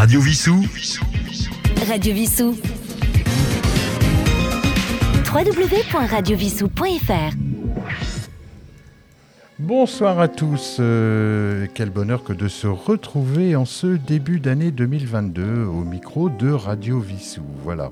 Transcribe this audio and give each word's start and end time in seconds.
Radio 0.00 0.16
Vissou. 0.22 0.64
Radio 1.86 2.14
Vissou. 2.14 2.56
www.radiovissou.fr 5.30 7.34
Bonsoir 9.58 10.18
à 10.18 10.28
tous. 10.28 10.78
euh, 10.80 11.66
quel 11.74 11.90
bonheur 11.90 12.24
que 12.24 12.32
de 12.32 12.48
se 12.48 12.66
retrouver 12.66 13.56
en 13.56 13.66
ce 13.66 13.88
début 13.88 14.40
d'année 14.40 14.70
2022 14.70 15.64
au 15.64 15.84
micro 15.84 16.30
de 16.30 16.50
Radio 16.50 16.98
Vissou. 16.98 17.42
Voilà. 17.62 17.90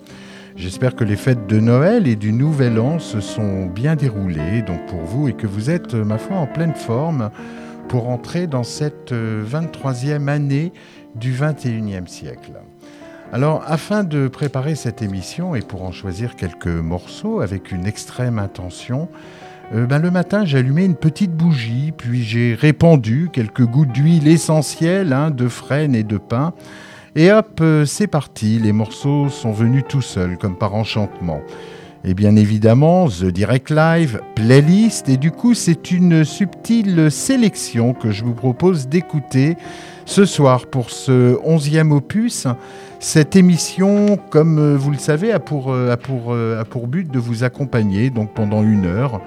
J'espère 0.56 0.96
que 0.96 1.04
les 1.04 1.16
fêtes 1.16 1.46
de 1.46 1.60
Noël 1.60 2.08
et 2.08 2.16
du 2.16 2.32
Nouvel 2.32 2.80
An 2.80 3.00
se 3.00 3.20
sont 3.20 3.66
bien 3.66 3.96
déroulées 3.96 4.62
donc 4.62 4.86
pour 4.86 5.02
vous 5.02 5.28
et 5.28 5.34
que 5.34 5.46
vous 5.46 5.68
êtes, 5.68 5.92
euh, 5.92 6.06
ma 6.06 6.16
foi, 6.16 6.38
en 6.38 6.46
pleine 6.46 6.74
forme 6.74 7.30
pour 7.88 8.10
entrer 8.10 8.46
dans 8.46 8.64
cette 8.64 9.12
euh, 9.12 9.42
23e 9.44 10.28
année 10.28 10.72
du 11.14 11.32
21e 11.32 12.06
siècle. 12.06 12.52
Alors, 13.32 13.62
afin 13.66 14.04
de 14.04 14.26
préparer 14.26 14.74
cette 14.74 15.02
émission 15.02 15.54
et 15.54 15.60
pour 15.60 15.82
en 15.82 15.92
choisir 15.92 16.34
quelques 16.34 16.66
morceaux 16.66 17.40
avec 17.40 17.72
une 17.72 17.86
extrême 17.86 18.38
intention, 18.38 19.08
euh, 19.74 19.84
ben, 19.84 19.98
le 19.98 20.10
matin, 20.10 20.46
j'ai 20.46 20.58
allumé 20.58 20.84
une 20.84 20.94
petite 20.94 21.32
bougie, 21.32 21.92
puis 21.94 22.22
j'ai 22.22 22.54
répandu 22.54 23.28
quelques 23.30 23.66
gouttes 23.66 23.92
d'huile 23.92 24.26
essentielle, 24.26 25.12
hein, 25.12 25.30
de 25.30 25.46
frêne 25.46 25.94
et 25.94 26.04
de 26.04 26.16
pain. 26.16 26.54
Et 27.16 27.30
hop, 27.30 27.58
euh, 27.60 27.84
c'est 27.84 28.06
parti, 28.06 28.58
les 28.58 28.72
morceaux 28.72 29.28
sont 29.28 29.52
venus 29.52 29.84
tout 29.86 30.02
seuls, 30.02 30.38
comme 30.38 30.56
par 30.56 30.74
enchantement. 30.74 31.42
Et 32.04 32.14
bien 32.14 32.36
évidemment, 32.36 33.08
The 33.08 33.26
Direct 33.26 33.70
Live, 33.70 34.22
playlist, 34.36 35.08
et 35.10 35.18
du 35.18 35.32
coup, 35.32 35.52
c'est 35.52 35.90
une 35.90 36.24
subtile 36.24 37.10
sélection 37.10 37.92
que 37.92 38.10
je 38.10 38.24
vous 38.24 38.34
propose 38.34 38.88
d'écouter 38.88 39.56
ce 40.08 40.24
soir 40.24 40.66
pour 40.66 40.88
ce 40.88 41.38
onzième 41.44 41.92
opus. 41.92 42.46
Cette 42.98 43.36
émission, 43.36 44.18
comme 44.30 44.58
euh, 44.58 44.76
vous 44.76 44.90
le 44.90 44.96
savez, 44.96 45.32
a 45.32 45.38
pour, 45.38 45.70
euh, 45.70 45.94
euh, 46.30 46.60
a 46.60 46.64
pour 46.64 46.88
but 46.88 47.12
de 47.12 47.18
vous 47.18 47.44
accompagner 47.44 48.08
donc 48.08 48.32
pendant 48.32 48.62
une 48.62 48.86
heure, 48.86 49.20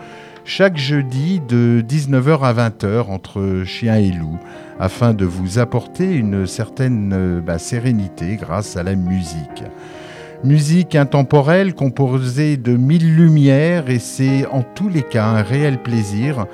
chaque 0.44 0.78
jeudi 0.78 1.40
de 1.48 1.86
19h 1.88 2.42
à 2.42 2.54
20h 2.54 3.12
entre 3.12 3.62
chien 3.64 3.98
et 3.98 4.12
loup, 4.12 4.40
afin 4.80 5.14
de 5.14 5.24
vous 5.24 5.60
apporter 5.60 6.16
une 6.16 6.48
certaine 6.48 7.42
bah, 7.46 7.60
sérénité 7.60 8.38
grâce 8.38 8.76
à 8.76 8.82
la 8.82 8.96
musique. 8.96 9.64
Musique 10.44 10.96
intemporelle 10.96 11.76
composée 11.76 12.58
de 12.58 12.76
mille 12.76 13.16
lumières 13.16 13.92
et 13.92 14.00
c'est 14.00 14.48
en 14.48 14.64
tous 14.64 14.90
les 14.90 15.04
cas 15.04 15.26
un 15.26 15.44
réel 15.44 15.78
plaisir 15.78 16.48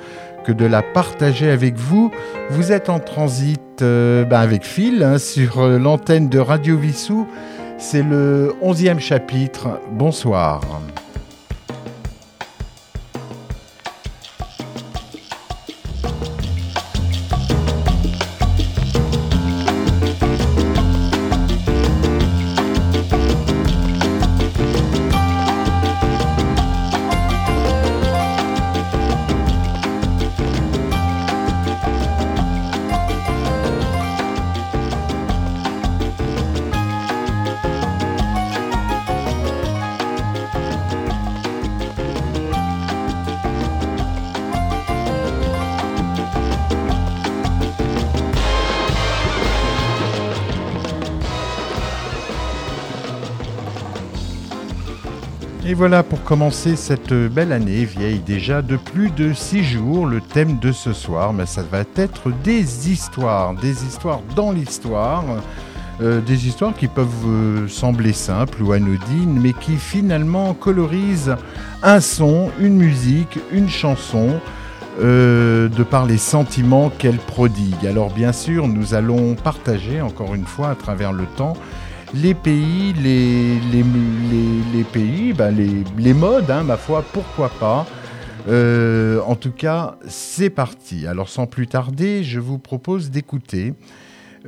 de 0.52 0.64
la 0.64 0.82
partager 0.82 1.50
avec 1.50 1.76
vous. 1.76 2.10
Vous 2.50 2.72
êtes 2.72 2.88
en 2.88 2.98
transit 2.98 3.82
euh, 3.82 4.24
bah, 4.24 4.40
avec 4.40 4.64
Phil 4.64 5.02
hein, 5.02 5.18
sur 5.18 5.60
euh, 5.60 5.78
l'antenne 5.78 6.28
de 6.28 6.38
Radio 6.38 6.76
Vissou. 6.76 7.26
C'est 7.78 8.02
le 8.02 8.54
onzième 8.60 9.00
chapitre. 9.00 9.80
Bonsoir. 9.92 10.60
Commencer 56.28 56.76
cette 56.76 57.14
belle 57.14 57.52
année 57.52 57.86
vieille 57.86 58.18
déjà 58.18 58.60
de 58.60 58.76
plus 58.76 59.10
de 59.10 59.32
six 59.32 59.64
jours. 59.64 60.04
Le 60.04 60.20
thème 60.20 60.58
de 60.58 60.72
ce 60.72 60.92
soir, 60.92 61.32
mais 61.32 61.46
ça 61.46 61.62
va 61.62 61.84
être 61.96 62.30
des 62.44 62.92
histoires, 62.92 63.54
des 63.54 63.86
histoires 63.86 64.20
dans 64.36 64.52
l'histoire. 64.52 65.24
Euh, 66.02 66.20
des 66.20 66.46
histoires 66.46 66.74
qui 66.74 66.86
peuvent 66.86 67.08
euh, 67.26 67.66
sembler 67.66 68.12
simples 68.12 68.62
ou 68.62 68.72
anodines, 68.72 69.40
mais 69.40 69.54
qui 69.54 69.76
finalement 69.76 70.52
colorisent 70.52 71.34
un 71.82 72.00
son, 72.00 72.50
une 72.60 72.76
musique, 72.76 73.38
une 73.50 73.70
chanson, 73.70 74.38
euh, 75.00 75.70
de 75.70 75.82
par 75.82 76.04
les 76.04 76.18
sentiments 76.18 76.90
qu'elle 76.90 77.16
prodigue. 77.16 77.86
Alors 77.86 78.10
bien 78.10 78.32
sûr, 78.32 78.68
nous 78.68 78.92
allons 78.92 79.34
partager 79.34 80.02
encore 80.02 80.34
une 80.34 80.44
fois 80.44 80.68
à 80.68 80.74
travers 80.74 81.14
le 81.14 81.24
temps 81.24 81.54
les 82.14 82.34
pays, 82.34 82.92
les, 82.94 84.84
pays, 84.92 85.32
ben 85.32 85.54
les, 85.96 86.14
modes, 86.14 86.50
hein, 86.50 86.62
ma 86.62 86.76
foi, 86.76 87.04
pourquoi 87.12 87.50
pas. 87.60 87.86
Euh, 88.48 89.20
en 89.26 89.34
tout 89.34 89.52
cas, 89.52 89.96
c'est 90.06 90.50
parti. 90.50 91.06
Alors 91.06 91.28
sans 91.28 91.46
plus 91.46 91.66
tarder, 91.66 92.22
je 92.22 92.40
vous 92.40 92.58
propose 92.58 93.10
d'écouter 93.10 93.74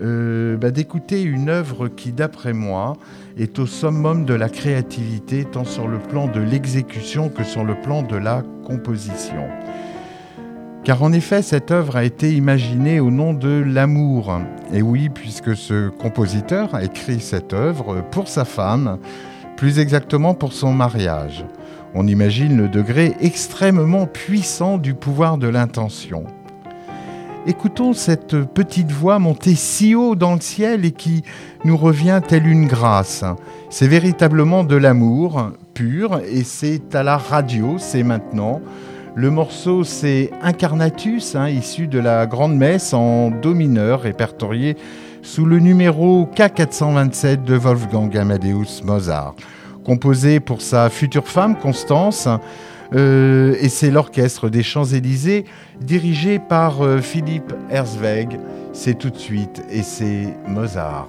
euh, 0.01 0.57
bah, 0.57 0.71
d'écouter 0.71 1.21
une 1.23 1.51
œuvre 1.51 1.89
qui, 1.89 2.13
d'après 2.13 2.53
moi, 2.53 2.95
est 3.37 3.59
au 3.59 3.67
summum 3.67 4.25
de 4.25 4.35
la 4.35 4.49
créativité, 4.49 5.45
tant 5.45 5.65
sur 5.65 5.89
le 5.89 5.99
plan 5.99 6.27
de 6.27 6.41
l'exécution 6.41 7.29
que 7.29 7.45
sur 7.45 7.65
le 7.65 7.75
plan 7.75 8.03
de 8.03 8.17
la 8.17 8.43
composition. 8.65 9.49
Car 10.83 11.03
en 11.03 11.13
effet, 11.13 11.43
cette 11.43 11.71
œuvre 11.71 11.97
a 11.97 12.05
été 12.05 12.33
imaginée 12.33 13.01
au 13.01 13.11
nom 13.11 13.35
de 13.35 13.63
l'amour. 13.67 14.41
Et 14.73 14.81
oui, 14.81 15.11
puisque 15.11 15.55
ce 15.55 15.91
compositeur 15.91 16.75
a 16.75 16.85
écrit 16.85 17.21
cette 17.21 17.53
œuvre 17.53 18.03
pour 18.11 18.29
sa 18.29 18.47
femme, 18.47 18.99
plus 19.57 19.79
exactement 19.79 20.33
pour 20.33 20.55
son 20.55 20.73
mariage. 20.73 21.45
On 21.95 22.07
imagine 22.07 22.57
le 22.57 22.69
degré 22.69 23.15
extrêmement 23.21 24.07
puissant 24.07 24.79
du 24.79 24.95
pouvoir 24.95 25.37
de 25.37 25.49
l'intention. 25.49 26.25
Écoutons 27.47 27.93
cette 27.93 28.37
petite 28.45 28.91
voix 28.91 29.19
montée 29.19 29.57
si 29.57 29.95
haut 29.95 30.15
dans 30.15 30.35
le 30.35 30.41
ciel 30.41 30.85
et 30.85 30.93
qui 30.93 31.25
nous 31.65 31.77
revient 31.77 32.21
telle 32.27 32.47
une 32.47 32.67
grâce. 32.67 33.25
C'est 33.71 33.89
véritablement 33.89 34.63
de 34.63 34.77
l'amour 34.77 35.51
pur 35.75 36.21
et 36.27 36.45
c'est 36.45 36.95
à 36.95 37.03
la 37.03 37.17
radio, 37.17 37.77
c'est 37.79 38.03
maintenant. 38.03 38.61
Le 39.17 39.31
morceau, 39.31 39.83
c'est 39.83 40.31
Incarnatus, 40.41 41.35
hein, 41.35 41.49
issu 41.49 41.89
de 41.89 41.99
la 41.99 42.27
Grande 42.27 42.57
Messe 42.57 42.95
en 42.95 43.31
Do 43.31 43.55
mineur, 43.55 44.03
répertorié 44.03 44.77
sous 45.23 45.45
le 45.45 45.59
numéro 45.59 46.29
K427 46.35 47.43
de 47.45 47.55
Wolfgang 47.55 48.17
Amadeus 48.17 48.83
Mozart. 48.85 49.35
Composé 49.85 50.39
pour 50.39 50.63
sa 50.63 50.89
future 50.91 51.27
femme, 51.27 51.59
Constance, 51.59 52.29
euh, 52.95 53.57
et 53.61 53.69
c'est 53.69 53.91
l'orchestre 53.91 54.49
des 54.49 54.63
Champs-Élysées, 54.63 55.45
dirigé 55.81 56.39
par 56.39 56.83
euh, 56.83 57.01
Philippe 57.01 57.53
Herzweg. 57.71 58.39
C'est 58.73 58.99
tout 58.99 59.11
de 59.11 59.19
suite, 59.19 59.63
et 59.71 59.83
c'est 59.83 60.29
Mozart. 60.47 61.09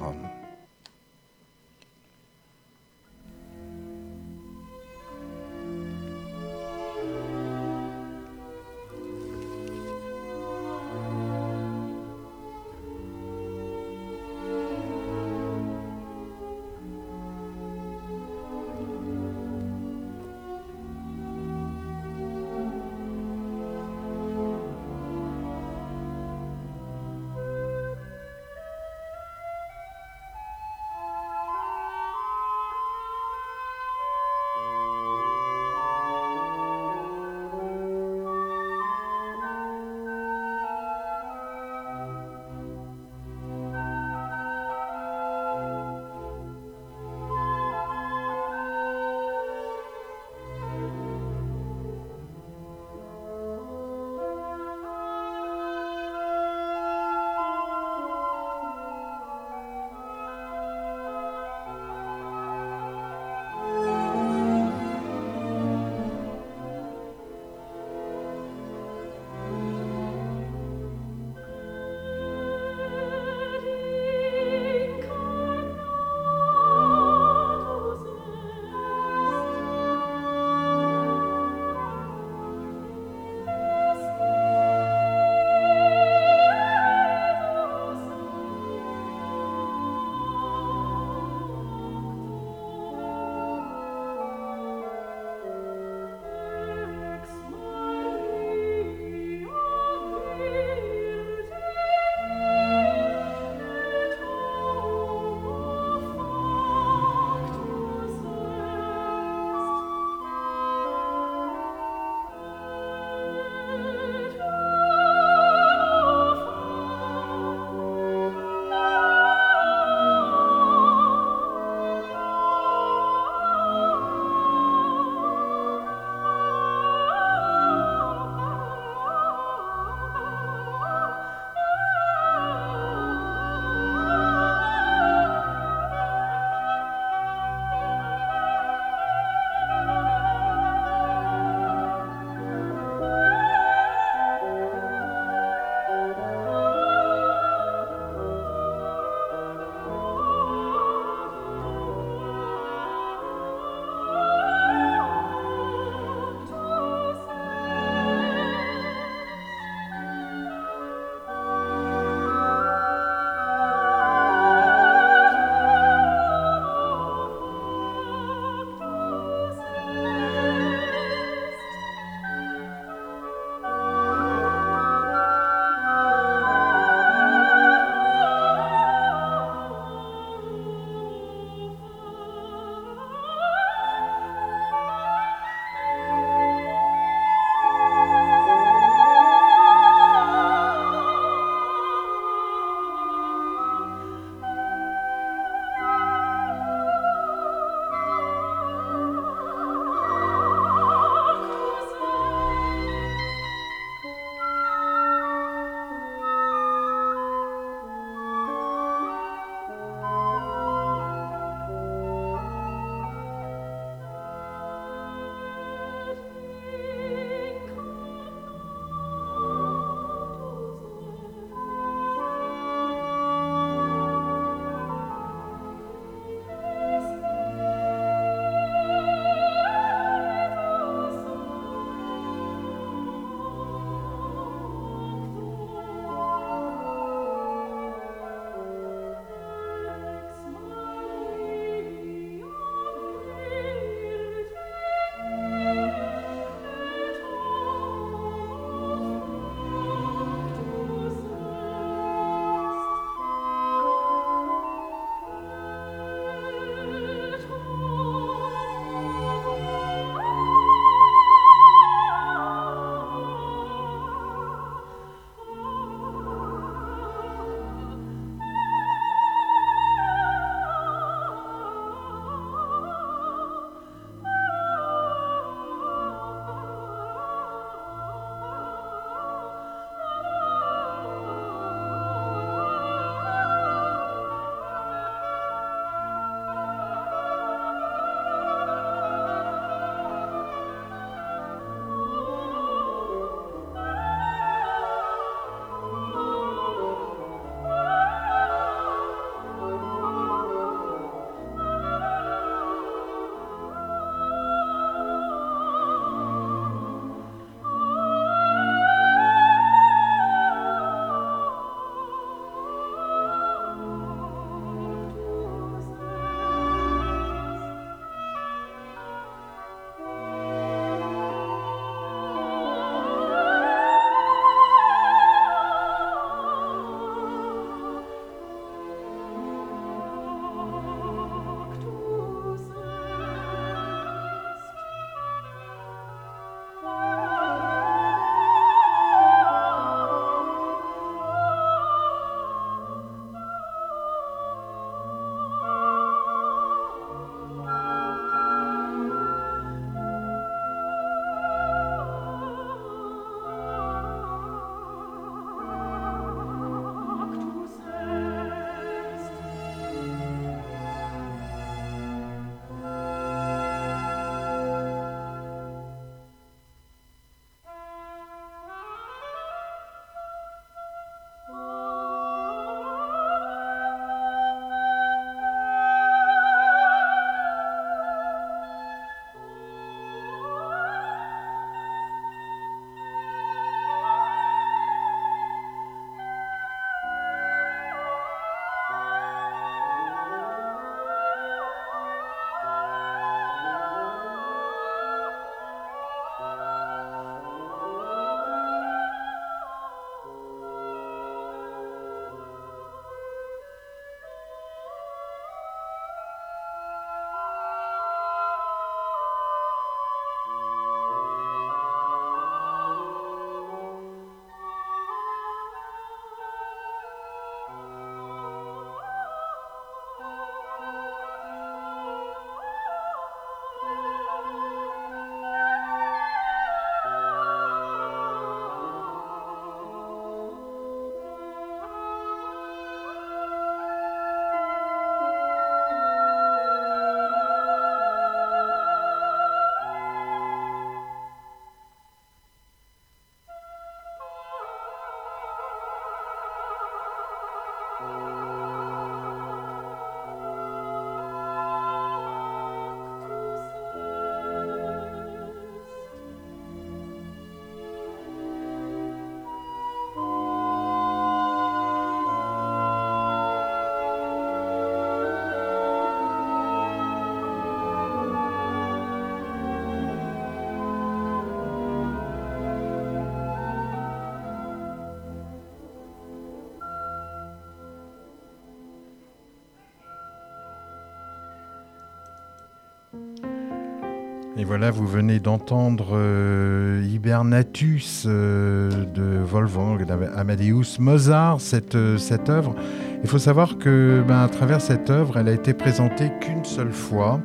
Et 484.61 484.63
voilà, 484.63 484.91
vous 484.91 485.07
venez 485.07 485.39
d'entendre 485.39 486.09
euh, 486.11 487.03
Hibernatus 487.11 488.25
euh, 488.27 488.91
de 489.05 489.39
Wolfgang 489.43 490.05
Amadeus 490.35 490.99
Mozart, 490.99 491.59
cette, 491.59 491.95
euh, 491.95 492.19
cette 492.19 492.47
œuvre. 492.47 492.75
Il 493.23 493.27
faut 493.27 493.39
savoir 493.39 493.79
que 493.79 494.23
ben, 494.27 494.43
à 494.43 494.47
travers 494.49 494.79
cette 494.79 495.09
œuvre, 495.09 495.39
elle 495.39 495.47
a 495.47 495.51
été 495.51 495.73
présentée 495.73 496.31
qu'une 496.41 496.63
seule 496.63 496.91
fois, 496.91 497.41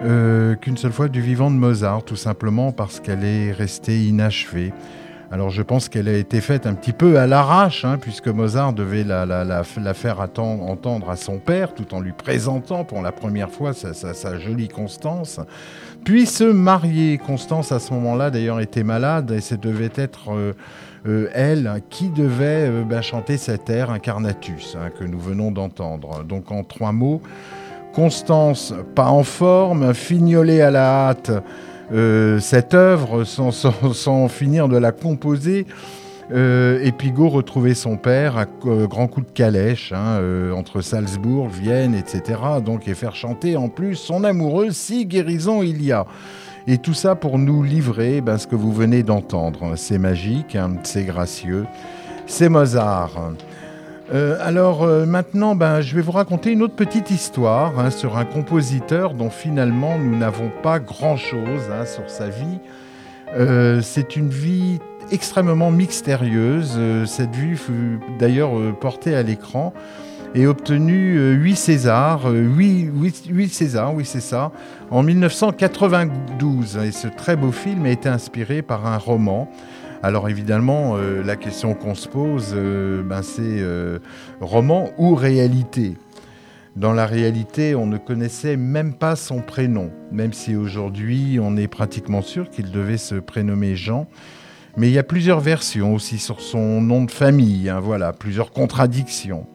qu'une 0.00 0.76
seule 0.76 0.90
fois 0.90 1.06
du 1.06 1.20
vivant 1.20 1.52
de 1.52 1.56
Mozart, 1.56 2.02
tout 2.02 2.16
simplement 2.16 2.72
parce 2.72 2.98
qu'elle 2.98 3.22
est 3.24 3.52
restée 3.52 4.04
inachevée. 4.04 4.72
Alors 5.32 5.50
je 5.50 5.62
pense 5.62 5.88
qu'elle 5.88 6.08
a 6.08 6.16
été 6.16 6.40
faite 6.40 6.66
un 6.66 6.74
petit 6.74 6.92
peu 6.92 7.20
à 7.20 7.28
l'arrache, 7.28 7.84
hein, 7.84 7.98
puisque 8.00 8.26
Mozart 8.26 8.72
devait 8.72 9.04
la, 9.04 9.62
faire 9.94 10.18
entendre 10.18 11.08
à 11.08 11.14
son 11.14 11.38
père, 11.38 11.72
tout 11.72 11.94
en 11.94 12.00
lui 12.00 12.10
présentant 12.10 12.82
pour 12.82 13.00
la 13.00 13.12
première 13.12 13.50
fois 13.50 13.72
sa, 13.72 14.38
jolie 14.40 14.66
Constance. 14.66 15.38
Puis 16.04 16.26
se 16.26 16.42
marier. 16.42 17.18
Constance, 17.18 17.70
à 17.70 17.78
ce 17.78 17.92
moment-là, 17.94 18.30
d'ailleurs, 18.30 18.58
était 18.58 18.82
malade, 18.82 19.30
et 19.30 19.40
ce 19.40 19.54
devait 19.54 19.92
être 19.94 20.32
euh, 20.32 20.52
euh, 21.06 21.28
elle 21.32 21.80
qui 21.90 22.08
devait 22.08 22.68
euh, 22.68 22.82
ben, 22.82 23.00
chanter 23.00 23.36
cet 23.36 23.70
air, 23.70 23.90
Incarnatus, 23.90 24.76
hein, 24.76 24.90
que 24.98 25.04
nous 25.04 25.20
venons 25.20 25.52
d'entendre. 25.52 26.24
Donc 26.24 26.50
en 26.50 26.64
trois 26.64 26.90
mots, 26.90 27.22
Constance, 27.92 28.74
pas 28.94 29.10
en 29.10 29.22
forme, 29.22 29.94
fignolée 29.94 30.60
à 30.60 30.70
la 30.70 31.08
hâte, 31.08 31.30
cette 31.90 32.74
œuvre 32.74 33.24
sans, 33.24 34.28
finir 34.28 34.68
de 34.68 34.76
la 34.76 34.92
composer. 34.92 35.66
Euh, 36.32 36.78
et 36.84 36.92
Pigot 36.92 37.28
retrouvait 37.28 37.74
son 37.74 37.96
père 37.96 38.38
à 38.38 38.46
euh, 38.64 38.86
grand 38.86 39.08
coup 39.08 39.20
de 39.20 39.30
calèche 39.30 39.92
hein, 39.92 40.20
entre 40.54 40.80
Salzbourg, 40.80 41.48
Vienne, 41.48 41.92
etc. 41.92 42.38
Donc 42.64 42.86
et 42.86 42.94
faire 42.94 43.16
chanter 43.16 43.56
en 43.56 43.68
plus 43.68 43.96
son 43.96 44.22
amoureux 44.22 44.70
si 44.70 45.06
guérison 45.06 45.62
il 45.62 45.82
y 45.82 45.90
a. 45.90 46.06
Et 46.68 46.78
tout 46.78 46.94
ça 46.94 47.16
pour 47.16 47.38
nous 47.38 47.64
livrer 47.64 48.20
ben, 48.20 48.38
ce 48.38 48.46
que 48.46 48.54
vous 48.54 48.72
venez 48.72 49.02
d'entendre. 49.02 49.72
C'est 49.76 49.98
magique, 49.98 50.54
hein, 50.54 50.74
c'est 50.84 51.04
gracieux, 51.04 51.66
c'est 52.26 52.48
Mozart. 52.48 53.32
Euh, 54.12 54.36
alors 54.40 54.82
euh, 54.82 55.06
maintenant, 55.06 55.54
ben, 55.54 55.80
je 55.80 55.94
vais 55.94 56.02
vous 56.02 56.12
raconter 56.12 56.50
une 56.50 56.62
autre 56.62 56.74
petite 56.74 57.10
histoire 57.10 57.78
hein, 57.78 57.90
sur 57.90 58.16
un 58.16 58.24
compositeur 58.24 59.14
dont 59.14 59.30
finalement 59.30 59.98
nous 59.98 60.16
n'avons 60.16 60.50
pas 60.62 60.80
grand-chose 60.80 61.70
hein, 61.72 61.84
sur 61.84 62.10
sa 62.10 62.28
vie. 62.28 62.58
Euh, 63.36 63.80
c'est 63.82 64.16
une 64.16 64.28
vie 64.28 64.80
extrêmement 65.12 65.70
mystérieuse. 65.70 66.78
cette 67.06 67.34
vie 67.34 67.56
fut 67.56 68.00
d'ailleurs 68.18 68.52
portée 68.80 69.14
à 69.14 69.22
l'écran 69.22 69.72
et 70.36 70.46
obtenu 70.46 71.34
8 71.34 71.56
Césars, 71.56 72.30
8, 72.30 72.90
8 73.28 73.48
Césars, 73.48 73.92
oui 73.92 74.04
c'est 74.04 74.20
ça, 74.20 74.52
en 74.92 75.02
1992. 75.02 76.78
Et 76.84 76.92
ce 76.92 77.08
très 77.08 77.34
beau 77.34 77.50
film 77.50 77.86
a 77.86 77.90
été 77.90 78.08
inspiré 78.08 78.62
par 78.62 78.86
un 78.86 78.98
roman 78.98 79.48
alors 80.02 80.30
évidemment, 80.30 80.96
euh, 80.96 81.22
la 81.22 81.36
question 81.36 81.74
qu'on 81.74 81.94
se 81.94 82.08
pose, 82.08 82.54
euh, 82.54 83.02
ben, 83.02 83.22
c'est 83.22 83.42
euh, 83.42 83.98
roman 84.40 84.90
ou 84.96 85.14
réalité? 85.14 85.98
Dans 86.74 86.94
la 86.94 87.04
réalité, 87.04 87.74
on 87.74 87.84
ne 87.84 87.98
connaissait 87.98 88.56
même 88.56 88.94
pas 88.94 89.14
son 89.14 89.42
prénom, 89.42 89.90
même 90.10 90.32
si 90.32 90.56
aujourd'hui 90.56 91.38
on 91.42 91.56
est 91.58 91.68
pratiquement 91.68 92.22
sûr 92.22 92.48
qu'il 92.48 92.70
devait 92.70 92.96
se 92.96 93.16
prénommer 93.16 93.76
Jean. 93.76 94.06
Mais 94.78 94.88
il 94.88 94.94
y 94.94 94.98
a 94.98 95.02
plusieurs 95.02 95.40
versions 95.40 95.94
aussi 95.94 96.18
sur 96.18 96.40
son 96.40 96.80
nom 96.80 97.04
de 97.04 97.10
famille, 97.10 97.68
hein, 97.68 97.80
voilà, 97.80 98.14
plusieurs 98.14 98.52
contradictions. 98.52 99.46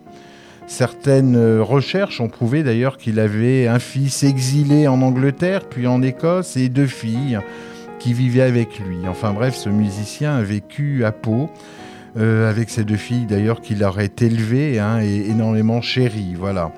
Certaines 0.68 1.60
recherches 1.60 2.22
ont 2.22 2.28
prouvé 2.28 2.62
d'ailleurs 2.62 2.98
qu'il 2.98 3.20
avait 3.20 3.68
un 3.68 3.80
fils 3.80 4.24
exilé 4.24 4.88
en 4.88 5.02
Angleterre, 5.02 5.70
puis 5.70 5.88
en 5.88 6.04
Écosse, 6.04 6.58
et 6.58 6.70
deux 6.70 6.88
filles 6.88 7.40
vivait 8.14 8.42
avec 8.42 8.80
lui. 8.80 9.08
Enfin 9.08 9.34
bref, 9.34 9.56
ce 9.56 9.70
musicien 9.70 10.36
a 10.36 10.44
vécu 10.44 11.06
à 11.06 11.12
Pau. 11.12 11.50
Euh, 12.18 12.50
avec 12.50 12.70
ses 12.70 12.86
deux 12.86 12.96
filles 12.96 13.26
d'ailleurs 13.26 13.60
qu'il 13.60 13.84
aurait 13.84 14.12
élevées 14.22 14.80
hein, 14.80 15.02
et 15.02 15.30
énormément 15.30 15.82
chéries. 15.82 16.34
Voilà. 16.38 16.72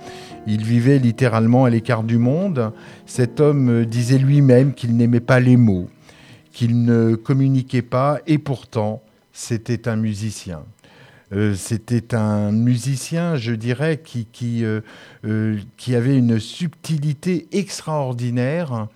Il 0.47 0.63
vivait 0.63 0.97
littéralement 0.97 1.65
à 1.65 1.69
l'écart 1.69 2.03
du 2.03 2.17
monde. 2.17 2.71
Cet 3.05 3.39
homme 3.39 3.69
euh, 3.69 3.85
disait 3.85 4.17
lui-même 4.17 4.73
qu'il 4.73 4.97
n'aimait 4.97 5.19
pas 5.19 5.39
les 5.39 5.55
mots, 5.55 5.89
qu'il 6.53 6.83
ne 6.85 7.13
communiquait 7.13 7.83
pas, 7.83 8.19
et 8.25 8.39
pourtant, 8.39 9.03
c'était 9.31 9.87
un 9.87 9.95
musicien. 9.95 10.63
Euh, 11.33 11.53
c'était 11.53 12.15
un 12.15 12.51
musicien, 12.51 13.35
je 13.35 13.53
dirais, 13.53 14.01
qui, 14.03 14.25
qui, 14.25 14.63
qui 15.77 15.95
avait 15.95 16.17
une 16.17 16.39
subtilité 16.39 17.47
extraordinaire 17.51 18.87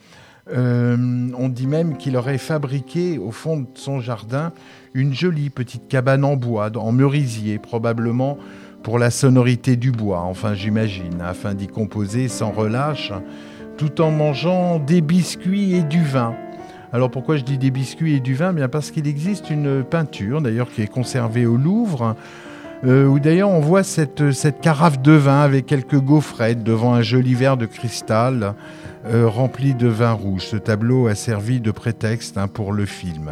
euh, 0.50 1.28
on 1.38 1.50
dit 1.50 1.68
même 1.68 1.98
qu'il 1.98 2.18
aurait 2.18 2.38
fabriqué 2.38 3.18
au 3.20 3.32
fond 3.32 3.58
de 3.58 3.68
son 3.76 4.00
jardin 4.00 4.52
une 4.94 5.14
jolie 5.14 5.50
petite 5.50 5.88
cabane 5.88 6.24
en 6.26 6.36
bois, 6.36 6.72
en 6.76 6.92
merisier, 6.92 7.60
probablement 7.60 8.38
pour 8.84 8.98
la 8.98 9.12
sonorité 9.12 9.76
du 9.76 9.92
bois, 9.92 10.22
enfin 10.22 10.56
j'imagine, 10.56 11.22
afin 11.22 11.54
d'y 11.54 11.68
composer 11.68 12.28
sans 12.28 12.52
relâche, 12.52 13.14
tout 13.78 14.02
en 14.02 14.12
mangeant 14.12 14.80
des 14.80 15.02
biscuits 15.02 15.76
et 15.76 15.84
du 15.84 16.04
vin. 16.04 16.34
Alors 16.92 17.10
pourquoi 17.10 17.38
je 17.38 17.44
dis 17.44 17.58
des 17.58 17.72
biscuits 17.72 18.16
et 18.16 18.20
du 18.20 18.34
vin? 18.34 18.54
Bien 18.54 18.68
parce 18.68 18.92
qu'il 18.92 19.08
existe 19.08 19.50
une 19.50 19.84
peinture, 19.84 20.42
d'ailleurs 20.42 20.70
qui 20.70 20.82
est 20.82 20.92
conservée 20.92 21.46
au 21.46 21.56
Louvre, 21.56 22.16
euh, 22.84 23.06
où 23.06 23.20
d'ailleurs 23.20 23.50
on 23.50 23.60
voit 23.60 23.84
cette, 23.84 24.24
carafe 24.62 25.02
de 25.02 25.12
vin 25.12 25.42
avec 25.42 25.66
quelques 25.66 26.00
gaufrettes 26.00 26.64
devant 26.64 26.94
un 26.94 27.02
joli 27.02 27.36
verre 27.36 27.58
de 27.58 27.66
cristal 27.68 28.56
euh, 29.06 29.28
rempli 29.28 29.74
de 29.74 29.88
vin 29.88 30.14
rouge. 30.14 30.46
Ce 30.48 30.58
tableau 30.58 31.08
a 31.08 31.16
servi 31.16 31.60
de 31.60 31.72
prétexte 31.72 32.38
hein, 32.38 32.48
pour 32.48 32.74
le 32.74 32.86
film. 32.86 33.32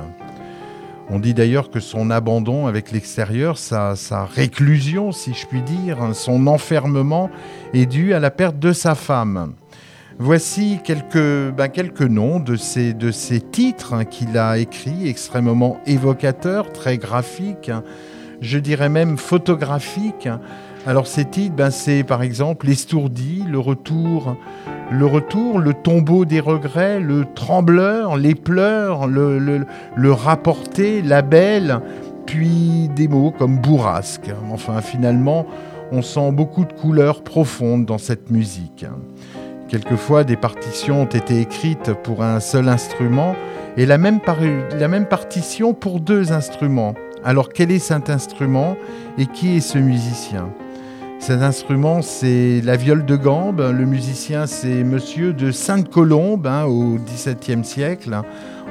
On 1.12 1.18
dit 1.18 1.34
d'ailleurs 1.34 1.72
que 1.72 1.80
son 1.80 2.12
abandon 2.12 2.68
avec 2.68 2.92
l'extérieur, 2.92 3.58
sa, 3.58 3.96
réclusion, 4.26 5.12
si 5.12 5.34
je 5.34 5.48
puis 5.48 5.64
dire, 5.64 6.04
hein, 6.04 6.14
son 6.14 6.46
enfermement, 6.46 7.32
est 7.74 7.88
dû 7.88 8.14
à 8.14 8.20
la 8.20 8.30
perte 8.30 8.60
de 8.60 8.74
sa 8.74 8.94
femme. 8.94 9.54
Voici 10.20 10.80
quelques, 10.84 11.52
ben, 11.52 11.70
noms 12.10 12.40
de 12.40 12.56
ces, 12.56 12.94
de 12.94 13.10
ces 13.10 13.42
titres 13.42 13.94
hein, 13.94 14.06
qu'il 14.06 14.38
a 14.38 14.60
écrits, 14.60 15.08
extrêmement 15.08 15.80
évocateurs, 15.88 16.72
très 16.72 17.00
graphiques, 17.00 17.72
je 18.42 18.58
dirais 18.58 18.90
même 18.90 19.18
photographiques. 19.18 20.30
Alors 20.88 21.08
ces 21.08 21.26
titres, 21.26 21.56
ben, 21.56 21.72
c'est 21.72 22.04
par 22.04 22.22
exemple 22.22 22.68
L'estourdi, 22.68 23.44
Le 23.48 23.60
retour, 23.60 24.36
le 24.92 25.06
retour, 25.06 25.60
le 25.60 25.74
tombeau 25.74 26.26
des 26.26 26.40
regrets, 26.40 27.00
le 27.00 27.26
trembleur, 27.36 28.18
les 28.18 28.36
pleurs, 28.36 29.08
le, 29.08 29.38
le, 29.38 30.12
rapporté, 30.12 31.02
la 31.02 31.22
belle, 31.22 31.80
puis 32.26 32.90
des 32.96 33.08
mots 33.08 33.32
comme 33.38 33.60
bourrasque. 33.60 34.32
Enfin, 34.52 34.82
finalement, 34.82 35.46
on 35.92 36.02
sent 36.02 36.32
beaucoup 36.32 36.66
de 36.66 36.74
couleurs 36.74 37.24
profondes 37.24 37.86
dans 37.86 37.98
cette 37.98 38.32
musique. 38.32 38.86
Quelquefois, 39.68 40.24
des 40.24 40.38
partitions 40.38 41.04
ont 41.04 41.06
été 41.06 41.40
écrites 41.42 41.94
pour 42.04 42.24
un 42.24 42.40
seul 42.40 42.70
instrument 42.70 43.36
et 43.78 43.86
la 43.86 44.00
même, 44.00 44.20
la 44.80 44.88
même 44.88 45.06
partition 45.06 45.74
pour 45.74 46.00
deux 46.00 46.32
instruments. 46.32 46.96
Alors, 47.24 47.50
quel 47.50 47.72
est 47.72 47.80
cet 47.80 48.10
instrument 48.10 48.78
et 49.18 49.26
qui 49.26 49.58
est 49.58 49.60
ce 49.60 49.78
musicien? 49.78 50.50
Cet 51.20 51.42
instrument, 51.42 52.02
c'est 52.02 52.62
la 52.62 52.78
viole 52.78 53.06
de 53.06 53.18
gambe. 53.18 53.60
Le 53.60 53.86
musicien, 53.86 54.48
c'est 54.48 54.86
Monsieur 54.86 55.34
de 55.34 55.52
Sainte-Colombe 55.52 56.48
hein, 56.48 56.64
au 56.64 56.98
XVIIe 56.98 57.66
siècle, 57.66 58.22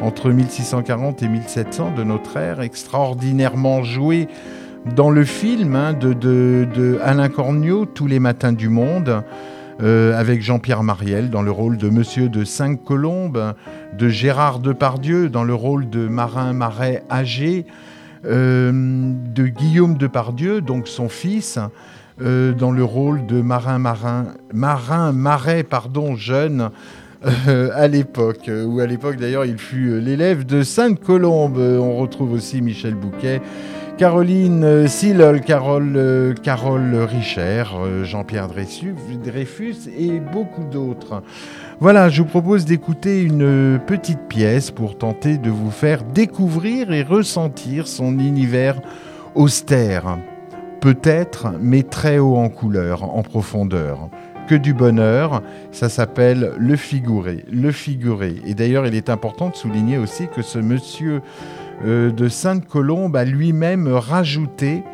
entre 0.01 0.31
1640 0.31 1.23
et 1.23 1.29
1700 1.29 1.95
de 1.95 2.05
notre 2.05 2.39
ère, 2.39 2.63
extraordinairement 2.63 3.83
joué 3.83 4.29
dans 4.97 5.11
le 5.11 5.25
film 5.25 5.77
hein, 5.77 5.93
de, 5.93 6.99
Alain 7.03 7.29
Corniot, 7.29 7.85
Tous 7.85 8.07
les 8.07 8.19
matins 8.19 8.53
du 8.53 8.71
monde, 8.71 9.23
euh, 9.83 10.19
avec 10.19 10.41
Jean-Pierre 10.41 10.83
Mariel 10.83 11.29
dans 11.29 11.43
le 11.43 11.51
rôle 11.51 11.77
de 11.77 11.91
Monsieur 11.91 12.31
de 12.31 12.45
Sainte-Colombe, 12.45 13.55
de 13.97 14.09
Gérard 14.09 14.59
Depardieu 14.59 15.29
dans 15.29 15.45
le 15.45 15.55
rôle 15.55 15.91
de 15.91 16.09
marin 16.09 16.55
marais 16.55 17.05
âgé, 17.11 17.67
de 18.25 19.47
Guillaume 19.47 19.97
Depardieu, 19.97 20.61
donc 20.61 20.89
son 20.89 21.09
fils. 21.09 21.59
Euh, 22.21 22.53
dans 22.53 22.73
le 22.73 22.83
rôle 22.83 23.27
de 23.27 23.41
marin 23.41 23.79
marin 23.79 24.35
marin 24.53 25.13
marais 25.13 25.63
pardon 25.63 26.17
jeune 26.17 26.71
euh, 27.47 27.71
à 27.75 27.87
l'époque 27.87 28.51
où 28.51 28.81
à 28.81 28.87
l'époque 28.87 29.19
d'ailleurs 29.19 29.45
il 29.45 29.57
fut 29.57 29.91
euh, 29.91 30.01
l'élève 30.01 30.45
de 30.45 30.65
Sainte-Colombe. 30.65 31.59
On 31.59 31.97
retrouve 31.97 32.33
aussi 32.33 32.61
Michel 32.61 32.95
Bouquet. 32.95 33.41
Caroline 33.99 34.87
Silol, 34.87 35.41
Carole, 35.41 36.35
Carole 36.45 36.95
Richer, 36.95 37.65
Jean-Pierre 38.05 38.47
Dreyfus 38.47 39.89
et 39.99 40.21
beaucoup 40.21 40.63
d'autres. 40.63 41.25
Voilà, 41.81 42.09
je 42.09 42.23
vous 42.23 42.29
propose 42.29 42.65
d'écouter 42.65 43.23
une 43.23 43.79
petite 43.87 44.27
pièce 44.29 44.73
pour 44.73 44.99
tenter 44.99 45.39
de 45.39 45.49
vous 45.49 45.71
faire 45.71 46.03
découvrir 46.03 46.91
et 46.93 47.05
ressentir 47.05 47.87
son 47.87 48.19
univers 48.19 48.81
austère 49.37 50.19
peut-être, 50.81 51.55
mais 51.61 51.85
très 51.85 52.19
haut 52.19 52.37
en 52.37 52.49
couleur, 52.49 53.05
en 53.05 53.23
profondeur. 53.23 54.09
que 54.49 54.55
du 54.55 54.73
bonheur. 54.73 55.43
Ça 55.73 55.91
s'appelle 55.91 56.53
Le 56.57 56.75
Figuré. 56.75 57.45
Le 57.53 57.71
Figuré. 57.71 58.37
Et 58.47 58.55
d'ailleurs, 58.55 58.87
il 58.87 58.95
est 58.95 59.11
important 59.11 59.51
de 59.51 59.55
souligner 59.55 59.99
aussi 59.99 60.27
que 60.35 60.41
ce 60.41 60.59
monsieur 60.59 61.21
euh, 61.85 62.11
de 62.11 62.31
Sainte-Colombe 62.31 63.15
a 63.15 63.27
lui-même 63.27 63.89
rajouté 63.89 64.85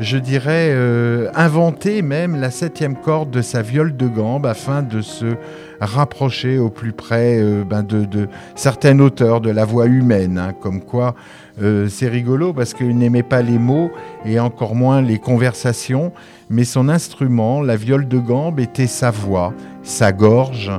je 0.00 0.16
dirais, 0.18 0.70
euh, 0.70 1.30
inventé 1.34 2.02
même 2.02 2.40
la 2.40 2.50
septième 2.50 2.96
corde 2.96 3.30
de 3.30 3.42
sa 3.42 3.62
viole 3.62 3.96
de 3.96 4.08
gambe 4.08 4.46
afin 4.46 4.82
de 4.82 5.00
se 5.00 5.36
rapprocher 5.80 6.58
au 6.58 6.70
plus 6.70 6.92
près 6.92 7.38
euh, 7.40 7.64
ben 7.64 7.82
de, 7.82 8.04
de, 8.04 8.28
certaines 8.54 9.00
hauteurs 9.00 9.40
de 9.40 9.50
la 9.50 9.64
voix 9.64 9.86
humaine. 9.86 10.38
Hein, 10.38 10.52
comme 10.60 10.80
quoi, 10.80 11.14
euh, 11.60 11.88
c'est 11.88 12.08
rigolo 12.08 12.52
parce 12.52 12.74
qu'il 12.74 12.96
n'aimait 12.96 13.22
pas 13.22 13.42
les 13.42 13.58
mots 13.58 13.90
et 14.24 14.40
encore 14.40 14.74
moins 14.74 15.02
les 15.02 15.18
conversations, 15.18 16.12
mais 16.48 16.64
son 16.64 16.88
instrument, 16.88 17.60
la 17.62 17.76
viole 17.76 18.08
de 18.08 18.18
gambe, 18.18 18.60
était 18.60 18.86
sa 18.86 19.10
voix, 19.10 19.52
sa 19.82 20.12
gorge, 20.12 20.70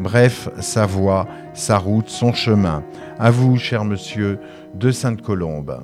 bref, 0.00 0.48
sa 0.60 0.86
voix, 0.86 1.26
sa 1.54 1.78
route, 1.78 2.08
son 2.08 2.32
chemin. 2.32 2.82
À 3.18 3.30
vous, 3.30 3.56
cher 3.58 3.84
monsieur 3.84 4.38
de 4.74 4.90
Sainte-Colombe. 4.90 5.80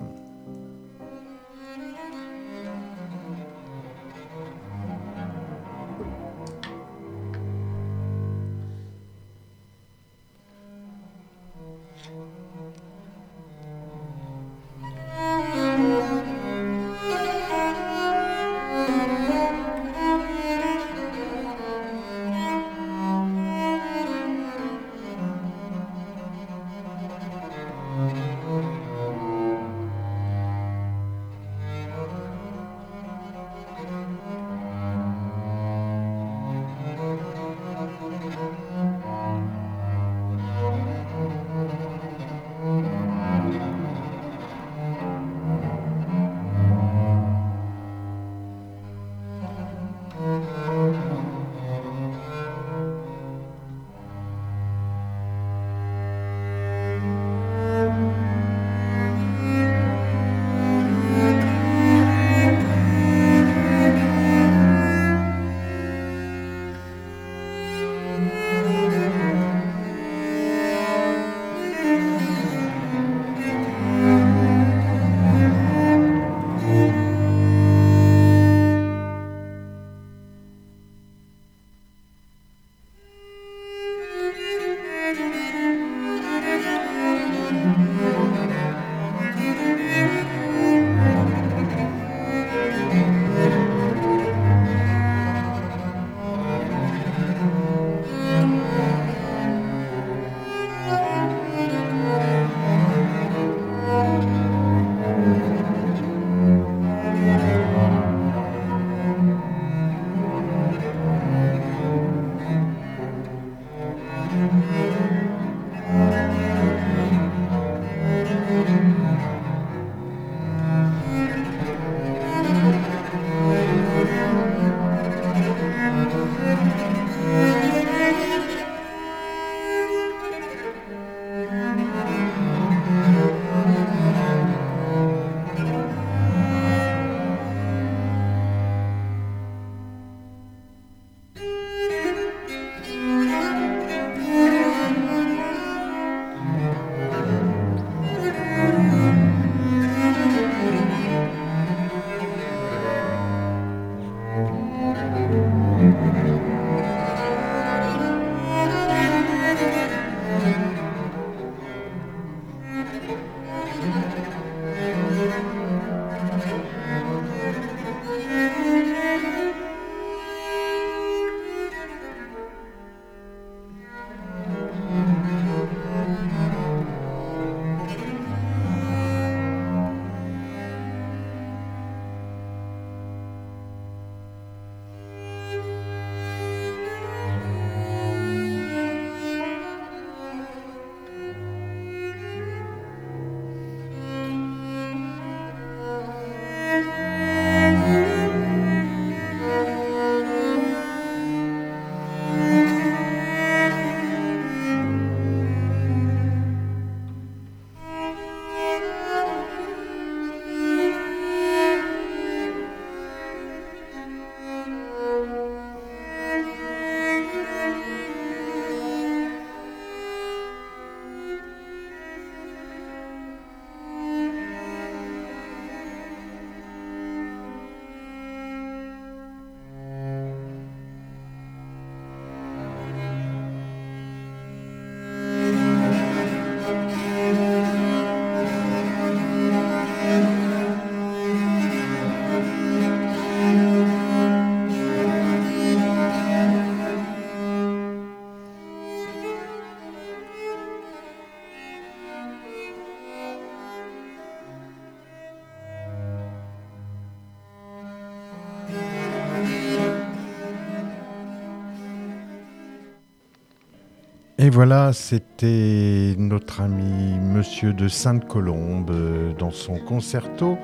Voilà, 264.58 264.92
c'était 264.92 266.16
notre 266.18 266.62
ami 266.62 267.16
Monsieur 267.32 267.72
de 267.72 267.86
Sainte-Colombe 267.86 268.90
euh, 268.90 269.32
dans 269.38 269.52
son 269.52 269.76
concerto. 269.76 270.58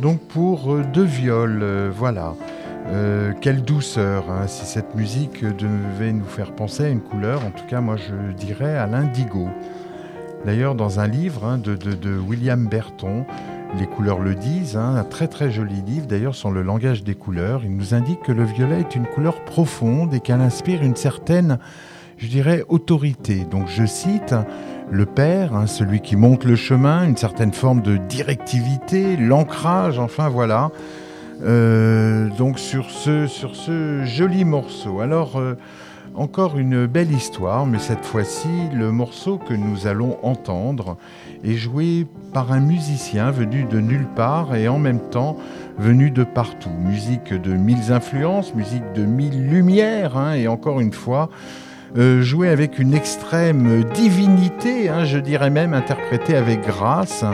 Donc 0.00 0.20
pour 0.20 0.72
euh, 0.72 0.82
deux 0.94 1.04
viols, 1.04 1.60
euh, 1.62 1.90
voilà. 1.94 2.32
quelle 3.42 3.62
douceur, 3.62 4.30
hein, 4.30 4.46
si 4.46 4.64
cette 4.64 4.94
musique 4.94 5.44
devait 5.44 6.14
nous 6.14 6.24
faire 6.24 6.52
penser 6.52 6.84
à 6.84 6.88
une 6.88 7.02
couleur, 7.02 7.44
en 7.44 7.50
tout 7.50 7.66
cas 7.68 7.82
moi 7.82 7.96
je 7.96 8.32
dirais 8.32 8.74
à 8.74 8.86
l'indigo. 8.86 9.48
D'ailleurs 10.46 10.74
dans 10.74 10.98
un 10.98 11.06
livre 11.06 11.44
hein, 11.44 11.58
de, 11.58 12.18
William 12.18 12.66
Berton, 12.66 13.26
Les 13.78 13.86
couleurs 13.86 14.20
le 14.20 14.34
disent, 14.34 14.78
hein, 14.78 14.94
un 14.96 15.04
très 15.04 15.28
très 15.28 15.50
joli 15.50 15.82
livre 15.82 16.06
d'ailleurs 16.06 16.36
sur 16.36 16.50
le 16.50 16.62
langage 16.62 17.04
des 17.04 17.14
couleurs, 17.14 17.60
il 17.64 17.76
nous 17.76 17.92
indique 17.92 18.22
que 18.22 18.32
le 18.32 18.44
violet 18.44 18.80
est 18.80 18.96
une 18.96 19.06
couleur 19.06 19.44
profonde 19.44 20.14
et 20.14 20.20
qu'elle 20.20 20.40
inspire 20.40 20.82
une 20.82 20.96
certaine 20.96 21.58
je 22.18 22.26
dirais, 22.28 22.64
autorité. 22.68 23.46
Donc 23.50 23.68
je 23.68 23.84
cite 23.84 24.34
le 24.90 25.06
père, 25.06 25.54
hein, 25.54 25.66
celui 25.66 26.00
qui 26.00 26.16
monte 26.16 26.44
le 26.44 26.56
chemin, 26.56 27.04
une 27.04 27.16
certaine 27.16 27.52
forme 27.52 27.82
de 27.82 27.96
directivité, 27.96 29.16
l'ancrage, 29.16 29.98
enfin 29.98 30.28
voilà. 30.28 30.70
Euh, 31.44 32.28
donc 32.38 32.58
sur 32.58 32.90
ce, 32.90 33.26
sur 33.26 33.56
ce 33.56 34.04
joli 34.04 34.44
morceau. 34.44 35.00
Alors 35.00 35.36
euh, 35.36 35.54
encore 36.14 36.56
une 36.56 36.86
belle 36.86 37.12
histoire, 37.12 37.66
mais 37.66 37.78
cette 37.78 38.04
fois-ci 38.04 38.48
le 38.72 38.90
morceau 38.90 39.36
que 39.36 39.52
nous 39.52 39.86
allons 39.86 40.16
entendre 40.22 40.96
est 41.44 41.56
joué 41.56 42.06
par 42.32 42.52
un 42.52 42.60
musicien 42.60 43.30
venu 43.30 43.64
de 43.64 43.80
nulle 43.80 44.06
part 44.16 44.54
et 44.54 44.66
en 44.66 44.78
même 44.78 45.00
temps 45.10 45.36
venu 45.78 46.10
de 46.10 46.24
partout. 46.24 46.70
Musique 46.70 47.34
de 47.34 47.52
mille 47.52 47.92
influences, 47.92 48.54
musique 48.54 48.92
de 48.94 49.04
mille 49.04 49.46
lumières, 49.46 50.16
hein, 50.16 50.32
et 50.32 50.48
encore 50.48 50.80
une 50.80 50.92
fois, 50.92 51.28
euh, 51.96 52.52
avec 52.52 52.78
une 52.78 52.94
extrême 52.94 53.84
divinité, 53.94 54.88
hein, 54.88 55.04
je 55.04 55.18
dirais 55.18 55.50
même 55.50 55.74
interprété 55.74 56.36
avec 56.36 56.62
grâce. 56.62 57.24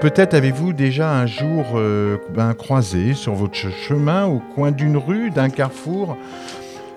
Peut-être 0.00 0.34
avez-vous 0.34 0.72
déjà 0.72 1.12
un 1.12 1.26
jour 1.26 1.64
euh, 1.74 2.18
ben, 2.34 2.54
croisé 2.54 3.14
sur 3.14 3.34
votre 3.34 3.56
chemin 3.56 4.26
au 4.26 4.40
coin 4.54 4.70
d'une 4.70 4.96
rue, 4.96 5.30
d'un 5.30 5.48
carrefour, 5.48 6.16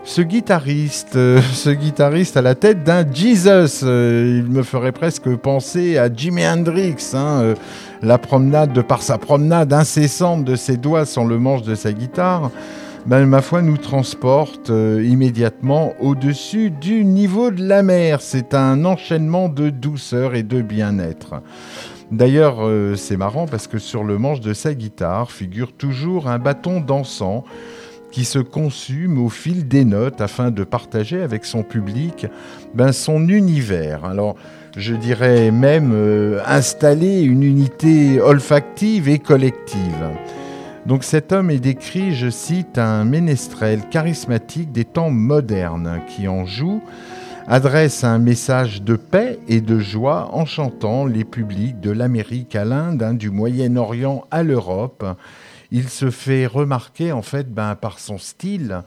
ce 0.04 0.22
guitariste, 0.22 1.16
euh, 1.16 1.42
ce 1.54 1.70
guitariste 1.72 2.38
à 2.38 2.42
la 2.42 2.56
tête 2.56 2.84
d'un 2.84 3.06
Jesus. 3.12 3.82
il 3.82 4.46
me 4.50 4.62
ferait 4.62 4.92
presque 4.92 5.36
penser 5.38 5.98
à 5.98 6.14
Jimi 6.14 6.46
Hendrix. 6.46 7.14
Hein, 7.14 7.56
la 8.04 8.18
promenade, 8.18 8.74
de 8.74 8.82
par 8.82 9.02
sa 9.02 9.18
promenade 9.18 9.74
incessante 9.74 10.44
de 10.44 10.56
ses 10.56 10.78
doigts 10.78 11.06
sur 11.06 11.26
le 11.26 11.38
manche 11.38 11.62
de 11.62 11.76
sa 11.76 11.94
guitare, 11.94 12.52
ben, 13.06 13.26
ma 13.26 13.42
foi, 13.42 13.62
nous 13.62 13.78
transporte 13.78 14.70
euh, 14.70 15.04
immédiatement 15.04 15.94
au-dessus 16.00 16.70
du 16.70 17.04
niveau 17.04 17.50
de 17.50 17.64
la 17.64 17.82
mer. 17.82 18.22
C'est 18.22 18.54
un 18.54 18.86
enchaînement 18.86 19.50
de 19.50 19.70
douceur 19.70 20.36
et 20.36 20.44
de 20.44 20.62
bien-être. 20.62 21.42
D'ailleurs, 22.12 22.58
euh, 22.60 22.96
c'est 22.96 23.18
marrant 23.18 23.48
parce 23.48 23.68
que 23.68 23.80
sur 23.80 24.04
le 24.04 24.18
manche 24.18 24.40
de 24.40 24.54
sa 24.54 24.74
guitare 24.74 25.32
figure 25.32 25.74
toujours 25.74 26.28
un 26.28 26.38
bâton 26.38 26.80
d'encens 26.80 27.44
qui 28.12 28.26
se 28.26 28.40
consume 28.40 29.18
au 29.18 29.30
fil 29.30 29.68
des 29.68 29.86
notes 29.86 30.22
afin 30.22 30.52
de 30.52 30.64
partager 30.64 31.22
avec 31.22 31.46
son 31.46 31.64
public 31.64 32.28
ben, 32.76 32.92
son 32.92 33.28
univers. 33.30 34.06
Alors, 34.06 34.36
je 34.78 34.94
dirais 34.94 35.52
même 35.52 35.92
euh, 35.94 36.40
installer 36.46 37.22
une 37.22 37.44
unité 37.44 38.22
olfactive 38.22 39.10
et 39.10 39.20
collective. 39.20 40.10
Donc 40.88 41.04
cet 41.04 41.32
homme 41.32 41.52
est 41.52 41.60
décrit, 41.60 42.16
je 42.16 42.30
cite, 42.30 42.80
un 42.80 43.06
ménestrel 43.06 43.82
charismatique 43.90 44.72
des 44.72 44.86
temps 44.86 45.12
modernes 45.12 46.02
qui 46.08 46.28
en 46.28 46.46
joue, 46.46 46.82
adresse 47.48 48.04
un 48.04 48.18
message 48.18 48.82
de 48.82 48.96
paix 48.96 49.40
et 49.48 49.62
de 49.62 49.78
joie 49.78 50.30
en 50.34 50.46
chantant 50.46 51.06
les 51.06 51.24
publics 51.24 51.80
de 51.80 51.92
l'Amérique 51.92 52.56
à 52.56 52.66
l'Inde, 52.66 53.04
hein, 53.04 53.14
du 53.14 53.30
Moyen-Orient 53.30 54.26
à 54.32 54.42
l'Europe. 54.42 55.06
Il 55.72 55.88
se 55.88 56.10
fait 56.10 56.48
remarquer 56.48 57.12
en 57.12 57.22
fait 57.22 57.54
ben, 57.54 57.76
par 57.76 58.00
son 58.00 58.18
style 58.18 58.82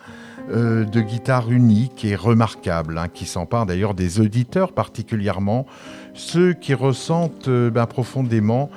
euh, 0.51 0.85
de 0.85 1.01
guitare 1.01 1.51
unique 1.51 2.05
et 2.05 2.17
remarquable, 2.17 2.99
hein, 2.99 3.09
qui 3.09 3.25
s'empare 3.25 3.67
d'ailleurs 3.67 3.95
des 3.95 4.21
auditeurs 4.21 4.73
particulièrement, 4.73 5.65
ceux 6.13 6.53
qui 6.53 6.75
ressentent 6.75 7.49
euh, 7.49 7.71
ben, 7.71 7.87
profondément 7.87 8.69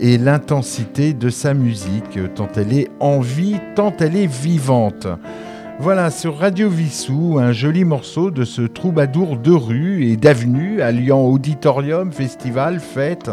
et 0.00 0.18
l'intensité 0.18 1.12
de 1.14 1.30
sa 1.30 1.54
musique, 1.54 2.18
tant 2.34 2.48
elle 2.56 2.72
est 2.72 2.88
en 3.00 3.20
vie, 3.20 3.58
tant 3.74 3.94
elle 4.00 4.16
est 4.16 4.26
vivante. 4.26 5.06
Voilà, 5.78 6.10
sur 6.10 6.38
Radio 6.38 6.68
Vissou, 6.68 7.38
un 7.40 7.52
joli 7.52 7.84
morceau 7.84 8.30
de 8.30 8.44
ce 8.44 8.62
troubadour 8.62 9.36
de 9.36 9.50
rue 9.50 10.04
et 10.06 10.16
d'avenue 10.16 10.80
alliant 10.80 11.22
auditorium, 11.22 12.12
festival, 12.12 12.78
fête, 12.78 13.30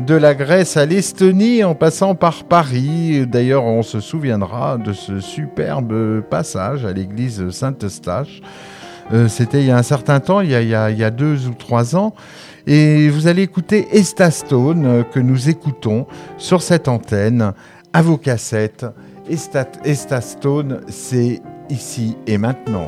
de 0.00 0.14
la 0.14 0.34
Grèce 0.34 0.76
à 0.76 0.86
l'Estonie 0.86 1.62
en 1.62 1.74
passant 1.74 2.14
par 2.14 2.44
Paris. 2.44 3.26
D'ailleurs, 3.26 3.64
on 3.64 3.82
se 3.82 4.00
souviendra 4.00 4.78
de 4.78 4.92
ce 4.92 5.20
superbe 5.20 6.22
passage 6.22 6.84
à 6.84 6.92
l'église 6.92 7.50
Saint-Eustache. 7.50 8.40
Euh, 9.12 9.28
c'était 9.28 9.60
il 9.60 9.66
y 9.66 9.70
a 9.70 9.76
un 9.76 9.82
certain 9.82 10.20
temps, 10.20 10.40
il 10.40 10.50
y 10.50 10.54
a, 10.54 10.90
il 10.90 10.98
y 10.98 11.04
a 11.04 11.10
deux 11.10 11.46
ou 11.46 11.54
trois 11.54 11.96
ans. 11.96 12.14
Et 12.66 13.08
vous 13.10 13.26
allez 13.26 13.42
écouter 13.42 13.86
Estastone 13.92 14.86
euh, 14.86 15.02
que 15.02 15.20
nous 15.20 15.48
écoutons 15.48 16.06
sur 16.38 16.62
cette 16.62 16.88
antenne 16.88 17.52
à 17.92 18.02
vos 18.02 18.16
cassettes. 18.16 18.86
Estastone, 19.84 20.80
c'est 20.88 21.40
ici 21.70 22.16
et 22.26 22.38
maintenant. 22.38 22.86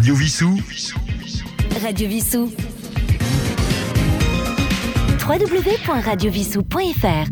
Radio 0.00 0.14
Vissou. 0.14 0.56
Radio 1.82 2.08
Vissou. 2.08 2.50
www.radiovissou.fr 5.28 7.28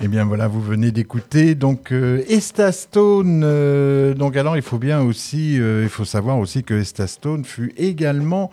Eh 0.00 0.08
bien 0.08 0.24
voilà, 0.24 0.48
vous 0.48 0.60
venez 0.60 0.90
d'écouter 0.90 1.54
donc 1.54 1.92
euh, 1.92 2.24
Estastone. 2.28 3.42
euh, 3.44 4.14
donc 4.14 4.36
alors 4.36 4.56
il 4.56 4.62
faut 4.62 4.78
bien 4.78 5.02
aussi, 5.02 5.60
euh, 5.60 5.84
il 5.84 5.90
faut 5.90 6.04
savoir 6.04 6.40
aussi 6.40 6.64
que 6.64 6.74
Estastone 6.74 7.44
fut 7.44 7.72
également 7.76 8.50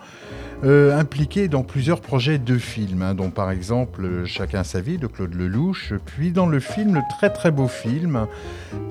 euh, 0.64 0.98
impliqué 0.98 1.48
dans 1.48 1.62
plusieurs 1.62 2.00
projets 2.00 2.38
de 2.38 2.56
films, 2.56 3.02
hein, 3.02 3.14
dont 3.14 3.30
par 3.30 3.50
exemple 3.50 4.04
euh, 4.04 4.24
Chacun 4.24 4.64
sa 4.64 4.80
vie 4.80 4.96
de 4.96 5.06
Claude 5.06 5.34
Lelouch, 5.34 5.92
puis 6.06 6.32
dans 6.32 6.46
le 6.46 6.58
film, 6.58 6.94
le 6.94 7.02
très 7.18 7.30
très 7.30 7.50
beau 7.50 7.68
film 7.68 8.26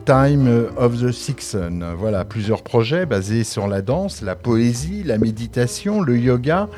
Time 0.05 0.67
of 0.77 1.01
the 1.01 1.11
Sixon. 1.11 1.81
Voilà, 1.97 2.25
plusieurs 2.25 2.61
projets 2.61 3.05
basés 3.05 3.43
sur 3.43 3.67
la 3.67 3.81
danse, 3.81 4.21
la 4.21 4.35
poésie, 4.35 5.03
la 5.03 5.17
méditation, 5.17 6.01
le 6.01 6.17
yoga. 6.17 6.69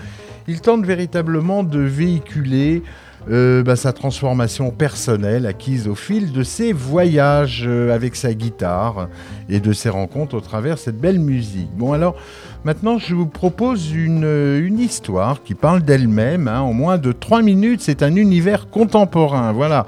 Il 0.47 0.61
tente 0.61 0.85
véritablement 0.85 1.63
de 1.63 1.79
véhiculer 1.79 2.83
euh, 3.31 3.63
bah, 3.63 3.75
sa 3.75 3.91
transformation 3.91 4.69
personnelle 4.71 5.45
acquise 5.45 5.87
au 5.87 5.95
fil 5.95 6.31
de 6.31 6.43
ses 6.43 6.73
voyages 6.73 7.63
euh, 7.65 7.93
avec 7.93 8.15
sa 8.15 8.33
guitare 8.33 9.09
et 9.49 9.59
de 9.59 9.73
ses 9.73 9.89
rencontres 9.89 10.35
au 10.35 10.41
travers 10.41 10.75
de 10.75 10.79
cette 10.79 10.99
belle 10.99 11.19
musique. 11.19 11.69
Bon 11.75 11.93
alors, 11.93 12.15
maintenant 12.63 12.97
je 12.99 13.15
vous 13.15 13.25
propose 13.27 13.91
une, 13.91 14.25
euh, 14.25 14.65
une 14.65 14.79
histoire 14.79 15.41
qui 15.43 15.55
parle 15.55 15.81
d'elle-même. 15.81 16.47
hein. 16.47 16.61
En 16.61 16.73
moins 16.73 16.97
de 16.97 17.11
trois 17.11 17.41
minutes, 17.41 17.81
c'est 17.81 18.03
un 18.03 18.15
univers 18.15 18.69
contemporain. 18.69 19.51
Voilà. 19.51 19.85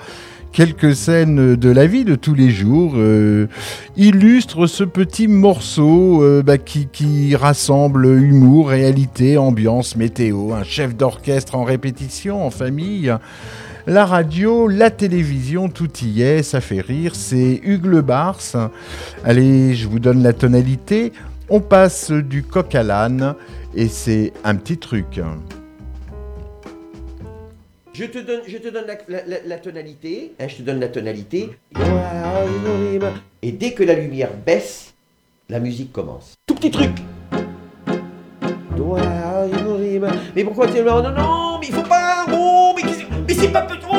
Quelques 0.51 0.95
scènes 0.95 1.55
de 1.55 1.69
la 1.69 1.85
vie 1.85 2.03
de 2.03 2.15
tous 2.15 2.33
les 2.33 2.49
jours 2.49 2.93
euh, 2.95 3.47
illustrent 3.95 4.65
ce 4.65 4.83
petit 4.83 5.27
morceau 5.27 6.23
euh, 6.23 6.41
bah, 6.41 6.57
qui, 6.57 7.35
rassemble 7.35 8.07
humour, 8.07 8.69
réalité, 8.69 9.37
ambiance, 9.37 9.95
météo, 9.95 10.53
un 10.53 10.63
chef 10.63 10.95
d'orchestre 10.95 11.55
en 11.55 11.63
répétition, 11.63 12.45
en 12.45 12.49
famille. 12.49 13.13
La 13.85 14.05
radio, 14.05 14.67
la 14.67 14.89
télévision, 14.89 15.69
tout 15.69 15.91
y 16.03 16.21
est, 16.21 16.43
ça 16.43 16.59
fait 16.59 16.81
rire. 16.81 17.15
C'est 17.15 17.61
Hugues 17.63 17.85
Le. 17.85 18.03
Allez, 19.23 19.75
je 19.75 19.87
vous 19.87 19.99
donne 19.99 20.23
la 20.23 20.33
tonalité. 20.33 21.13
On 21.49 21.61
passe 21.61 22.11
du 22.11 22.43
coq 22.43 22.75
à 22.75 22.83
l'âne 22.83 23.35
et 23.75 23.87
c'est 23.87 24.33
un 24.43 24.55
petit 24.55 24.77
truc. 24.77 25.21
Je 27.97 28.05
te 28.05 28.19
donne, 28.19 28.41
je 28.45 28.57
te 28.59 28.67
donne 28.67 28.85
la, 28.85 28.93
la- 29.09 29.25
la- 29.25 29.43
la 29.43 29.57
tonalité, 29.57 30.35
hein, 30.39 30.47
je 30.47 30.57
te 30.57 30.61
donne 30.61 30.79
la 30.79 30.87
tonalité. 30.89 31.49
Et 33.41 33.51
dès 33.51 33.71
que 33.73 33.81
la 33.83 33.95
lumière 33.95 34.29
baisse, 34.45 34.93
la 35.49 35.59
musique 35.59 35.91
commence. 35.91 36.35
Tout 36.45 36.53
petit 36.53 36.69
truc. 36.69 36.91
Mais 40.35 40.43
pourquoi 40.43 40.67
tu 40.67 40.79
non 40.83 41.01
non 41.01 41.57
mais 41.59 41.67
il 41.69 41.73
faut 41.73 41.81
pas 41.81 42.27
oh 42.31 42.75
mais 42.75 42.83
mais 43.27 43.33
c'est 43.33 43.51
pas 43.51 43.65
oh, 43.89 43.95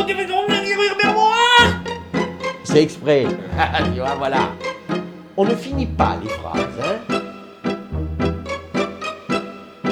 C'est 2.62 2.80
exprès. 2.84 3.26
tu 3.94 3.98
vois 3.98 4.14
voilà. 4.14 4.52
On 5.36 5.44
ne 5.44 5.56
finit 5.56 5.86
pas 5.86 6.16
les 6.22 6.28
phrases 6.28 6.78
hein. 6.84 6.98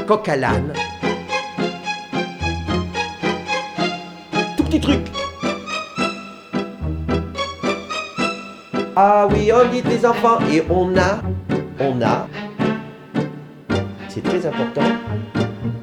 Coq 0.06 0.28
à 0.28 0.36
l'âne. 0.36 0.72
Petit 4.76 4.80
truc. 4.80 5.06
Ah 8.94 9.28
oui, 9.30 9.50
on 9.52 9.70
dit 9.70 9.82
les 9.82 10.06
enfants. 10.06 10.38
Et 10.50 10.62
on 10.70 10.96
a, 10.96 11.20
on 11.80 12.00
a, 12.02 12.26
c'est 14.08 14.22
très 14.22 14.46
important, 14.46 14.82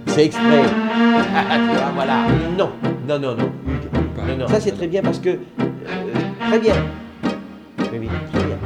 c'est 0.07 0.25
exprès. 0.25 0.63
Vois, 0.63 1.91
voilà. 1.95 2.25
Non, 2.57 2.71
non, 3.07 3.19
non, 3.19 3.35
non. 3.35 3.51
Non, 4.27 4.37
non. 4.37 4.47
Ça 4.47 4.59
c'est 4.59 4.71
très 4.71 4.87
bien 4.87 5.01
parce 5.01 5.19
que, 5.19 5.29
euh, 5.29 5.37
très 6.47 6.59
bien. 6.59 6.75
Oui, 7.91 7.99
oui, 7.99 8.09
très 8.31 8.43
bien. 8.43 8.57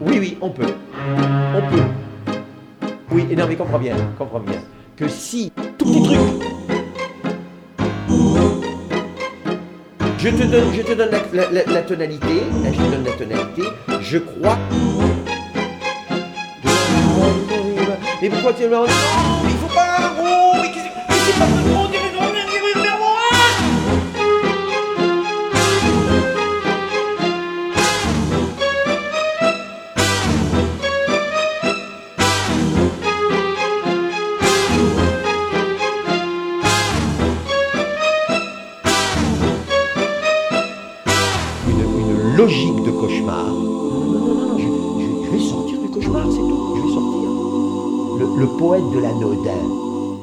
Oui, 0.00 0.18
oui, 0.18 0.38
on 0.40 0.50
peut. 0.50 0.66
On 1.54 1.70
peut. 1.70 1.82
Oui, 3.10 3.26
et 3.30 3.36
non, 3.36 3.46
mais 3.48 3.56
comprends 3.56 3.78
bien, 3.78 3.96
comprends 4.16 4.40
bien. 4.40 4.60
Que 4.96 5.08
si, 5.08 5.52
tout 5.76 5.84
petit 5.84 6.02
truc, 6.02 6.18
Je 10.18 10.28
te 10.30 10.42
donne, 10.44 10.74
je 10.74 10.82
te 10.82 10.92
donne 10.94 11.10
la, 11.10 11.20
la- 11.32 11.50
la- 11.52 11.72
la 11.72 11.82
tonalité. 11.82 12.26
hein, 12.64 12.70
Je 12.72 12.76
te 12.76 12.90
donne 12.90 13.04
la 13.04 13.12
tonalité. 13.12 13.62
Je 14.00 14.18
crois. 14.18 14.58
Mais 18.22 18.30
pourquoi 18.30 18.52
tu 18.54 18.62
es 18.64 18.68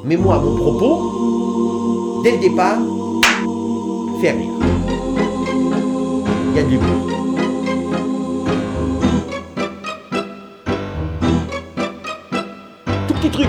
Mais 0.06 0.16
moi, 0.18 0.38
mon 0.38 0.54
propos, 0.56 2.20
dès 2.22 2.32
le 2.32 2.38
départ, 2.38 2.76
faire 4.20 4.36
rire. 4.36 4.50
Il 6.50 6.56
y 6.56 6.58
a 6.58 6.62
de 6.62 6.68
l'humour. 6.68 7.08
Tout 13.08 13.14
petit 13.14 13.30
truc. 13.30 13.48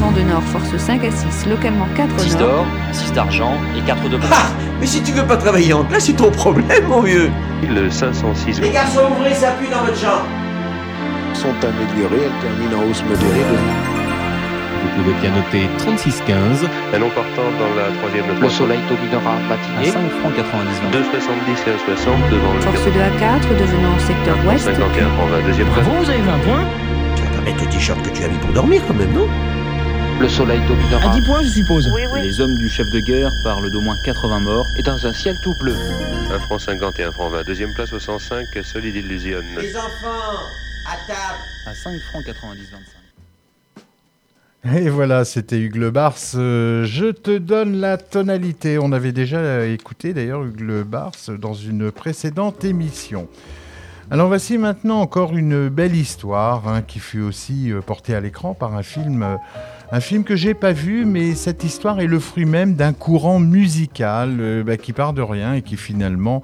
Vent 0.00 0.12
de 0.12 0.22
nord, 0.22 0.42
force 0.44 0.74
5 0.74 1.04
à 1.04 1.10
6, 1.10 1.46
localement 1.50 1.86
4 1.94 2.18
6 2.18 2.36
nord. 2.36 2.48
d'or, 2.48 2.66
6 2.92 3.12
d'argent 3.12 3.52
et 3.76 3.82
4 3.82 4.08
de 4.08 4.16
bronze. 4.16 4.67
Mais 4.80 4.86
si 4.86 5.02
tu 5.02 5.12
veux 5.12 5.24
pas 5.26 5.36
travailler 5.36 5.72
en 5.72 5.84
classe, 5.84 6.04
c'est 6.06 6.12
ton 6.16 6.30
problème, 6.30 6.84
mon 6.88 7.00
vieux. 7.00 7.30
Le 7.68 7.90
506 7.90 8.60
Les 8.60 8.70
garçons, 8.70 9.00
ouvrez, 9.16 9.34
ça 9.34 9.50
pue 9.52 9.66
dans 9.68 9.82
votre 9.84 9.98
chambre. 9.98 10.26
sont 11.34 11.54
améliorées, 11.62 12.26
elles 12.26 12.40
terminent 12.40 12.78
en 12.82 12.90
hausse 12.90 13.02
modérée 13.02 13.42
de 13.50 13.58
Vous 14.82 15.02
pouvez 15.02 15.14
bien 15.20 15.30
noter 15.34 15.66
3615 15.78 16.68
un 16.94 16.98
non 16.98 17.10
partant 17.10 17.50
dans 17.58 17.72
la 17.74 17.90
troisième 17.98 18.26
Le 18.40 18.48
soleil 18.48 18.78
dominera 18.88 19.34
à 19.34 19.40
matinée. 19.50 19.90
5 19.90 19.98
francs 20.22 20.34
90 20.36 20.70
2,70 20.94 21.66
et 21.66 21.74
1,60 21.74 22.30
devant 22.30 22.52
le 22.54 22.60
Force 22.60 22.84
2 22.86 22.90
à 23.02 23.10
4, 23.18 23.48
devenant 23.58 23.98
secteur 23.98 24.36
ouest. 24.46 24.64
51 24.64 25.08
prend 25.18 25.26
20 25.26 25.42
deuxième 25.46 25.68
place. 25.74 25.86
vous 25.86 26.10
avez 26.10 26.22
20 26.22 26.38
points 26.46 26.64
Tu 27.16 27.22
vas 27.22 27.30
pas 27.34 27.42
mettre 27.44 27.64
le 27.64 27.68
t-shirt 27.70 28.00
que 28.02 28.10
tu 28.10 28.22
as 28.22 28.28
mis 28.28 28.38
pour 28.38 28.52
dormir 28.52 28.80
quand 28.86 28.94
même, 28.94 29.12
non? 29.12 29.26
Le 30.20 30.28
soleil 30.28 30.60
dominera. 30.66 31.00
points 31.24 31.42
je 31.44 31.48
suppose 31.48 31.88
Les 32.16 32.40
hommes 32.40 32.56
du 32.56 32.68
chef 32.68 32.86
de 32.90 32.98
guerre 32.98 33.30
parlent 33.44 33.70
d'au 33.70 33.80
moins 33.80 33.96
80 34.04 34.40
morts 34.40 34.66
et 34.76 34.82
dans 34.82 35.06
un 35.06 35.12
ciel 35.12 35.36
tout 35.44 35.54
bleu. 35.60 35.74
1 36.32 36.38
franc 36.40 36.58
50 36.58 36.98
et 36.98 37.04
1 37.04 37.12
franc 37.12 37.30
20 37.30 37.44
deuxième 37.44 37.72
place 37.74 37.92
au 37.92 38.00
105 38.00 38.44
Solid 38.64 38.96
Illusion. 38.96 39.38
Les 39.60 39.76
enfants, 39.76 40.42
à 40.86 40.96
table. 41.06 41.38
À 41.66 41.74
5 41.74 42.00
francs 42.10 42.24
90 42.24 42.70
25. 44.64 44.76
Et 44.76 44.88
voilà, 44.88 45.24
c'était 45.24 45.60
Hugues 45.60 45.76
Le 45.76 45.92
Bars. 45.92 46.16
Euh, 46.34 46.84
je 46.84 47.12
te 47.12 47.38
donne 47.38 47.76
la 47.76 47.96
tonalité. 47.96 48.76
On 48.78 48.90
avait 48.90 49.12
déjà 49.12 49.66
écouté 49.66 50.14
d'ailleurs 50.14 50.42
Hugues 50.42 50.60
Le 50.62 50.82
Bars 50.82 51.12
dans 51.38 51.54
une 51.54 51.92
précédente 51.92 52.64
émission. 52.64 53.28
Alors 54.10 54.28
voici 54.28 54.56
maintenant 54.56 55.02
encore 55.02 55.36
une 55.36 55.68
belle 55.68 55.94
histoire 55.94 56.66
hein, 56.66 56.80
qui 56.80 56.98
fut 56.98 57.20
aussi 57.20 57.70
euh, 57.70 57.82
portée 57.82 58.14
à 58.14 58.20
l'écran 58.20 58.54
par 58.54 58.74
un 58.74 58.82
film, 58.82 59.22
euh, 59.22 59.36
un 59.90 60.00
film 60.00 60.24
que 60.24 60.36
j'ai 60.36 60.54
pas 60.54 60.72
vu, 60.72 61.06
mais 61.06 61.34
cette 61.34 61.64
histoire 61.64 62.00
est 62.00 62.06
le 62.06 62.18
fruit 62.18 62.44
même 62.44 62.74
d'un 62.74 62.92
courant 62.92 63.38
musical 63.38 64.36
euh, 64.38 64.62
bah, 64.62 64.76
qui 64.76 64.92
part 64.92 65.14
de 65.14 65.22
rien 65.22 65.54
et 65.54 65.62
qui 65.62 65.76
finalement 65.76 66.42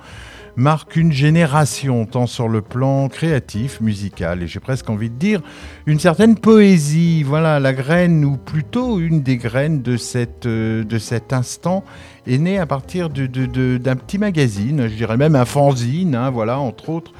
marque 0.56 0.96
une 0.96 1.12
génération, 1.12 2.06
tant 2.06 2.26
sur 2.26 2.48
le 2.48 2.62
plan 2.62 3.08
créatif, 3.08 3.80
musical, 3.80 4.42
et 4.42 4.46
j'ai 4.46 4.60
presque 4.60 4.88
envie 4.88 5.10
de 5.10 5.16
dire 5.16 5.42
une 5.84 5.98
certaine 5.98 6.36
poésie. 6.36 7.22
Voilà, 7.22 7.60
la 7.60 7.72
graine, 7.72 8.24
ou 8.24 8.36
plutôt 8.36 8.98
une 8.98 9.22
des 9.22 9.36
graines 9.36 9.82
de, 9.82 9.96
cette, 9.96 10.46
euh, 10.46 10.84
de 10.84 10.98
cet 10.98 11.32
instant, 11.32 11.84
est 12.26 12.38
née 12.38 12.58
à 12.58 12.66
partir 12.66 13.10
d'un 13.10 13.96
petit 13.96 14.18
magazine, 14.18 14.86
je 14.88 14.94
dirais 14.94 15.18
même 15.18 15.36
un 15.36 15.44
fanzine, 15.44 16.14
hein, 16.14 16.30
voilà, 16.30 16.58
entre 16.58 16.88
autres. 16.88 17.12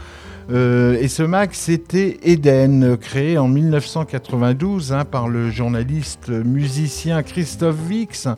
Euh, 0.50 0.98
et 1.00 1.08
ce 1.08 1.22
mag, 1.22 1.50
c'était 1.52 2.18
Eden, 2.22 2.96
créé 2.96 3.38
en 3.38 3.48
1992 3.48 4.92
hein, 4.92 5.04
par 5.04 5.28
le 5.28 5.50
journaliste 5.50 6.28
musicien 6.28 7.22
Christophe 7.22 7.78
Vix. 7.88 8.28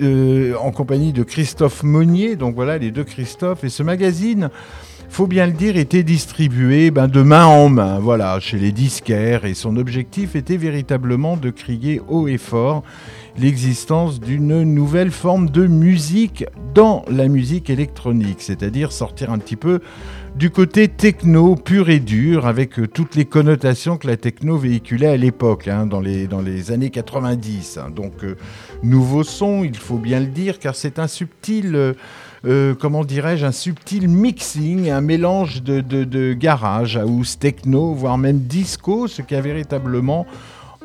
euh, 0.00 0.54
en 0.60 0.70
compagnie 0.70 1.12
de 1.12 1.22
Christophe 1.22 1.82
Monnier, 1.82 2.36
donc 2.36 2.54
voilà 2.54 2.78
les 2.78 2.90
deux 2.90 3.04
Christophe, 3.04 3.64
et 3.64 3.68
ce 3.68 3.82
magazine 3.82 4.50
faut 5.08 5.26
bien 5.26 5.46
le 5.46 5.52
dire, 5.52 5.76
était 5.76 6.02
distribué 6.02 6.90
ben, 6.90 7.08
de 7.08 7.22
main 7.22 7.46
en 7.46 7.68
main, 7.68 7.98
voilà, 7.98 8.38
chez 8.40 8.58
les 8.58 8.72
disquaires, 8.72 9.44
et 9.44 9.54
son 9.54 9.76
objectif 9.76 10.36
était 10.36 10.56
véritablement 10.56 11.36
de 11.36 11.50
crier 11.50 12.00
haut 12.08 12.28
et 12.28 12.38
fort 12.38 12.82
l'existence 13.38 14.20
d'une 14.20 14.62
nouvelle 14.62 15.10
forme 15.10 15.48
de 15.48 15.66
musique 15.66 16.44
dans 16.74 17.04
la 17.10 17.28
musique 17.28 17.70
électronique, 17.70 18.40
c'est-à-dire 18.40 18.92
sortir 18.92 19.32
un 19.32 19.38
petit 19.38 19.56
peu 19.56 19.80
du 20.38 20.50
côté 20.50 20.86
techno 20.86 21.56
pur 21.56 21.90
et 21.90 21.98
dur, 21.98 22.46
avec 22.46 22.78
euh, 22.78 22.86
toutes 22.86 23.16
les 23.16 23.24
connotations 23.24 23.96
que 23.96 24.06
la 24.06 24.16
techno 24.16 24.56
véhiculait 24.56 25.08
à 25.08 25.16
l'époque, 25.16 25.66
hein, 25.66 25.84
dans, 25.84 26.00
les, 26.00 26.70
années 26.70 26.90
90. 26.90 27.78
hein. 27.78 27.90
Donc, 27.90 28.12
euh, 28.22 28.36
nouveau 28.84 29.24
son, 29.24 29.64
il 29.64 29.76
faut 29.76 29.98
bien 29.98 30.20
le 30.20 30.26
dire, 30.26 30.60
car 30.60 30.76
c'est 30.76 31.00
un 31.00 31.08
subtil, 31.08 31.94
euh, 32.44 32.74
comment 32.76 33.04
dirais-je, 33.04 33.46
un 33.46 33.52
subtil 33.52 34.06
mixing, 34.06 34.90
un 34.90 35.00
mélange 35.00 35.64
de, 35.64 36.32
garage, 36.34 36.96
house, 36.96 37.36
techno, 37.36 37.92
voire 37.92 38.16
même 38.16 38.38
disco, 38.38 39.08
ce 39.08 39.22
qui 39.22 39.34
a 39.34 39.40
véritablement 39.40 40.24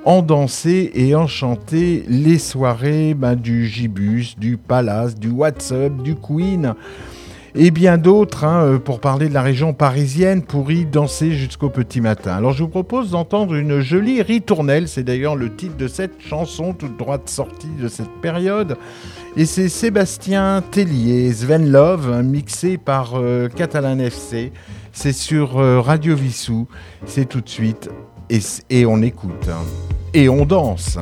endancé 0.04 0.90
et 0.96 1.14
enchanté 1.14 2.04
les 2.08 2.40
soirées 2.40 3.14
ben, 3.14 3.36
du 3.36 3.68
Gibus, 3.68 4.36
du 4.36 4.58
Palace, 4.58 5.14
du 5.14 5.30
WhatsApp, 5.30 5.96
du 6.02 6.16
Queen 6.16 6.74
et 7.56 7.72
bien 7.72 7.98
d'autres 7.98 8.44
hein, 8.44 8.64
euh, 8.64 8.80
pour 8.80 9.00
parler 9.00 9.30
de 9.30 9.34
la 9.34 9.42
région 9.42 9.74
parisienne 9.74 10.42
pour 10.42 10.72
y 10.72 10.86
danser 10.86 11.32
jusqu'au 11.34 11.70
petit 11.70 12.02
matin. 12.02 12.36
Alors 12.36 12.54
je 12.54 12.64
vous 12.64 12.70
propose 12.70 13.12
d'entendre 13.12 13.56
une 13.56 13.80
jolie 13.80 14.22
ritournelle, 14.22 14.88
c'est 14.88 15.04
d'ailleurs 15.04 15.36
le 15.36 15.56
titre 15.56 15.78
de 15.78 15.88
cette 15.88 16.20
chanson 16.20 16.74
toute 16.74 16.98
droite 16.98 17.30
sortie 17.30 17.70
de 17.80 17.88
cette 17.88 18.12
période. 18.22 18.78
Et 19.36 19.46
c'est 19.46 19.70
Sébastien 19.70 20.64
Tellier, 20.72 21.32
Sven 21.34 21.72
Love, 21.72 22.12
hein, 22.12 22.24
mixé 22.24 22.78
par 22.78 23.14
euh, 23.16 23.48
Catalan 23.50 24.00
FC. 24.00 24.52
C'est 24.92 25.14
sur 25.14 25.58
euh, 25.60 25.80
Radio 25.82 26.16
Vissou, 26.16 26.68
c'est 27.06 27.26
tout 27.28 27.42
de 27.42 27.50
suite 27.50 27.90
et, 28.70 28.86
on 28.86 29.02
écoute. 29.02 29.50
hein. 29.50 29.64
Et 30.14 30.30
on 30.30 30.46
danse. 30.46 30.98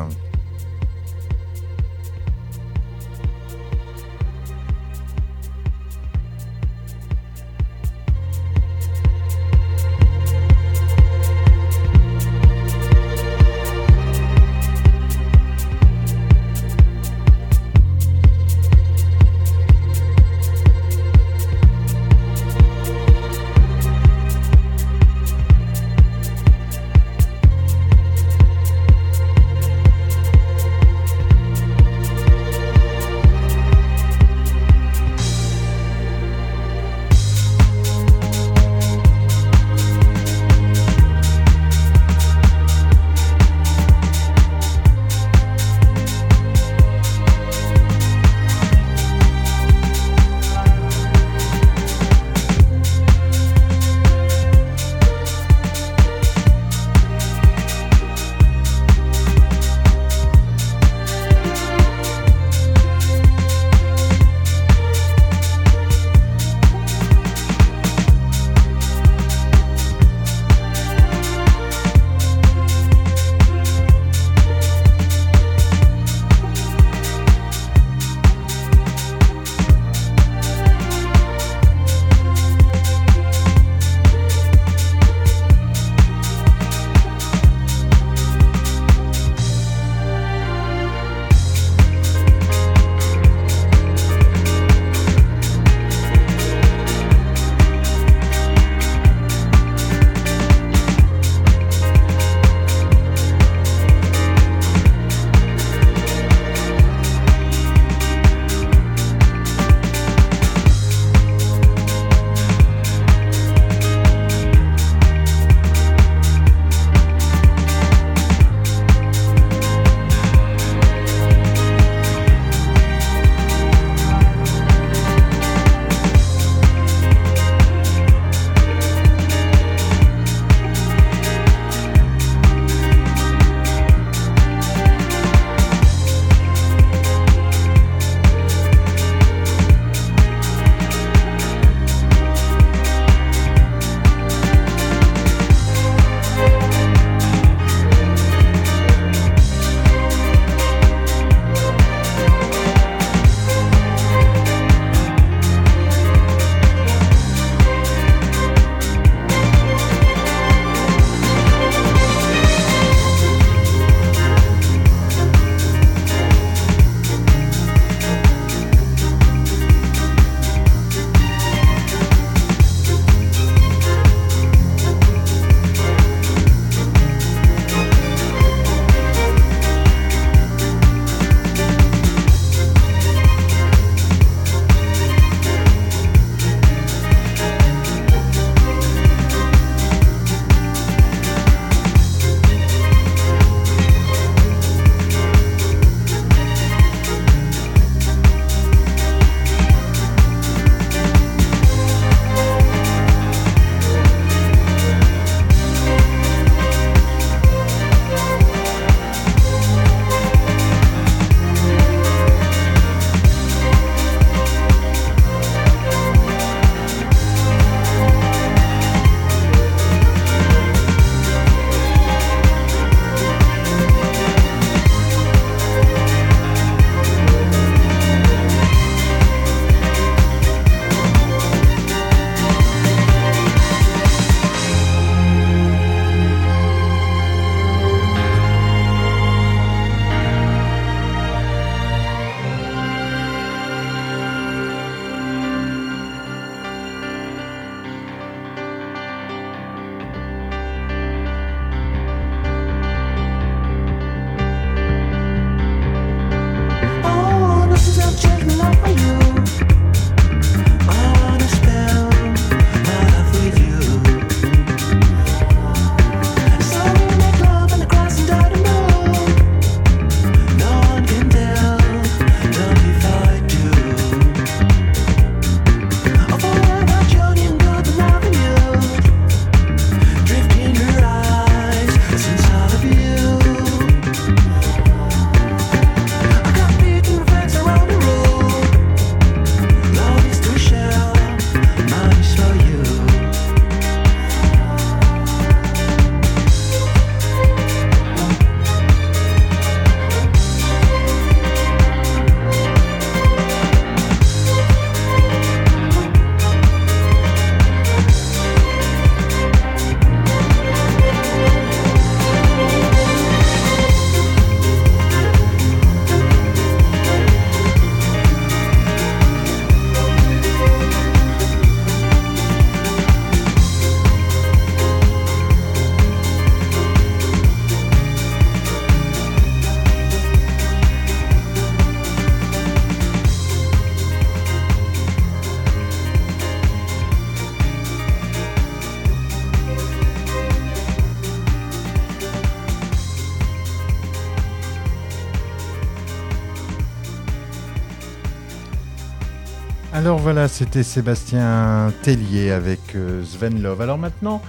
Alors 349.94 350.20
voilà, 350.20 350.48
c'était 350.48 350.84
Sébastien 350.84 351.92
Tellier 352.02 352.52
avec 352.52 352.96
euh, 352.96 353.26
Sven 353.26 353.62
Love. 353.62 353.82
Alors 353.82 353.98
maintenant, 353.98 354.42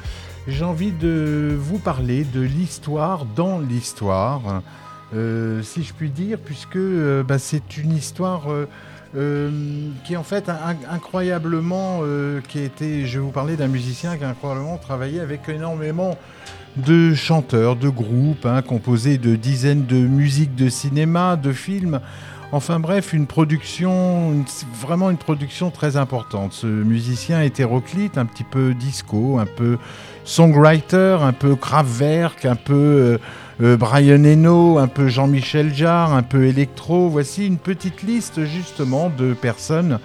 j'ai 0.47 0.65
envie 0.65 0.93
de 0.93 1.57
vous 1.59 1.79
parler 1.79 2.23
de 2.23 2.41
l'histoire 2.41 3.25
dans 3.25 3.59
l'histoire, 3.59 4.63
euh, 5.17 5.61
si 5.63 5.83
je 5.83 5.95
puis 5.95 6.11
dire, 6.11 6.39
puisque 6.39 6.77
euh, 6.77 7.25
bah, 7.25 7.41
c'est 7.41 7.77
une 7.77 7.93
histoire 7.93 8.43
qui 9.15 10.15
est 10.15 10.17
en 10.17 10.23
fait 10.23 10.51
incroyablement, 10.89 12.01
qui 12.49 12.61
été, 12.61 13.07
je 13.07 13.19
vais 13.19 13.25
vous 13.25 13.31
parler 13.31 13.57
d'un 13.57 13.67
musicien 13.67 14.17
qui 14.17 14.25
a 14.25 14.29
incroyablement 14.31 14.79
travaillé 14.79 15.21
avec 15.21 15.49
énormément 15.51 16.17
de 16.77 17.15
chanteurs, 17.15 17.77
de 17.77 17.91
groupes, 17.91 18.47
hein, 18.47 18.63
composés 18.63 19.19
de 19.19 19.37
dizaines 19.37 19.85
de 19.85 19.97
musiques 19.97 20.55
de 20.55 20.71
cinéma, 20.71 21.37
de 21.37 21.53
films. 21.53 22.01
Enfin 22.55 22.81
bref, 22.81 23.15
une 23.15 23.27
production, 23.27 24.45
vraiment 24.79 25.09
une 25.09 25.17
production 25.17 25.71
très 25.71 25.97
importante. 25.97 26.53
Ce 26.53 26.67
musicien 26.67 27.41
hétéroclite, 27.41 28.19
un 28.19 28.27
petit 28.27 28.45
peu 28.45 28.75
disco, 28.75 29.39
un 29.39 29.47
peu 29.47 29.79
songwriter, 30.25 31.17
un 31.23 31.33
peu 31.33 31.57
Kraftwerk, 31.57 32.45
un 32.45 32.57
peu 32.57 32.75
euh, 32.75 33.19
euh, 33.63 33.79
Brian 33.79 34.23
Eno, 34.23 34.77
un 34.77 34.87
peu 34.87 35.09
Jean-Michel 35.09 35.75
Jarre, 35.75 36.13
un 36.13 36.23
peu 36.23 36.45
électro. 36.45 37.09
Voici 37.09 37.47
une 37.47 37.57
petite 37.57 38.03
liste 38.03 38.45
justement 38.45 39.09
de 39.09 39.33
personnes 39.33 39.99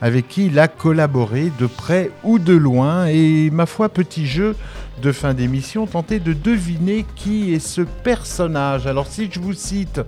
avec 0.00 0.26
qui 0.26 0.46
il 0.46 0.58
a 0.58 0.66
collaboré 0.66 1.52
de 1.60 1.66
près 1.66 2.10
ou 2.24 2.40
de 2.40 2.54
loin. 2.54 3.06
Et 3.06 3.50
ma 3.50 3.66
foi, 3.66 3.88
petit 3.88 4.26
jeu 4.26 4.56
de 5.00 5.12
fin 5.12 5.32
d'émission, 5.32 5.86
tentez 5.86 6.18
de 6.18 6.32
deviner 6.32 7.06
qui 7.14 7.54
est 7.54 7.64
ce 7.64 7.82
personnage. 7.82 8.88
Alors 8.88 9.06
si 9.06 9.28
je 9.30 9.38
vous 9.38 9.54
cite 9.54 10.00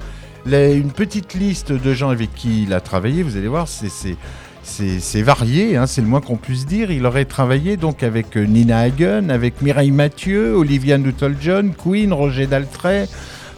une 0.55 0.93
petite 0.93 1.35
liste 1.35 1.73
de 1.73 1.95
gens 1.95 2.11
avec 2.11 2.35
qui 2.35 2.63
il 2.63 2.73
a 2.73 2.81
travaillé, 2.81 3.23
vous 3.23 3.37
allez 3.37 3.49
voir, 3.49 3.67
c'est 3.69 5.23
varié, 5.23 5.77
hein, 5.77 5.87
c'est 5.87 6.01
le 6.01 6.07
moins 6.07 6.21
qu'on 6.21 6.37
puisse 6.37 6.67
dire. 6.67 6.91
Il 6.91 7.05
aurait 7.07 7.25
travaillé 7.25 7.77
donc 7.77 8.03
avec 8.03 8.37
euh, 8.37 8.45
Nina 8.45 8.81
Hagen, 8.81 9.31
avec 9.31 9.61
Mireille 9.63 9.91
Mathieu, 9.91 10.55
Olivia 10.55 10.99
Newton-John, 10.99 11.75
Queen, 11.75 12.13
Roger 12.13 12.47
Daltrey, 12.47 13.09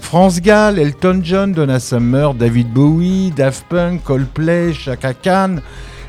France 0.01 0.41
Gall, 0.41 0.79
Elton 0.79 1.21
John, 1.23 1.53
Donna 1.53 1.81
Summer, 1.81 2.35
David 2.35 2.73
Bowie, 2.73 3.33
Daft 3.37 3.67
Punk, 3.69 4.03
Coldplay, 4.05 4.73
Chaka 4.73 5.13
Khan, 5.13 5.57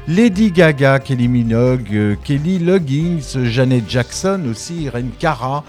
Lady 0.08 0.52
Gaga, 0.52 1.00
Kelly 1.00 1.28
Minogue, 1.28 1.90
euh, 1.94 2.16
Kelly 2.24 2.60
Loggins, 2.60 3.44
Janet 3.44 3.84
Jackson 3.90 4.42
aussi, 4.50 4.84
Irene 4.84 5.12
Cara, 5.20 5.64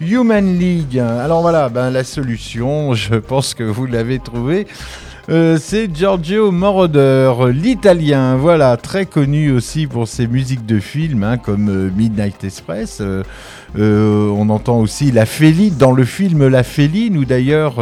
Human 0.00 0.58
League. 0.58 0.98
Alors 0.98 1.42
voilà, 1.42 1.68
ben, 1.68 1.90
la 1.90 2.04
solution, 2.04 2.94
je 2.94 3.16
pense 3.16 3.54
que 3.54 3.64
vous 3.64 3.86
l'avez 3.86 4.18
trouvée. 4.18 4.66
Euh, 5.30 5.58
c'est 5.60 5.94
Giorgio 5.94 6.50
Moroder, 6.50 7.34
l'italien, 7.52 8.36
voilà, 8.36 8.78
très 8.78 9.04
connu 9.04 9.52
aussi 9.52 9.86
pour 9.86 10.08
ses 10.08 10.26
musiques 10.26 10.64
de 10.64 10.80
films, 10.80 11.22
hein, 11.22 11.36
comme 11.36 11.68
euh, 11.68 11.90
Midnight 11.94 12.42
Express. 12.44 13.02
Euh, 13.02 14.30
on 14.30 14.48
entend 14.48 14.78
aussi 14.78 15.12
La 15.12 15.26
Féline, 15.26 15.76
dans 15.76 15.92
le 15.92 16.06
film 16.06 16.48
La 16.48 16.62
Féline, 16.62 17.18
où 17.18 17.26
d'ailleurs 17.26 17.74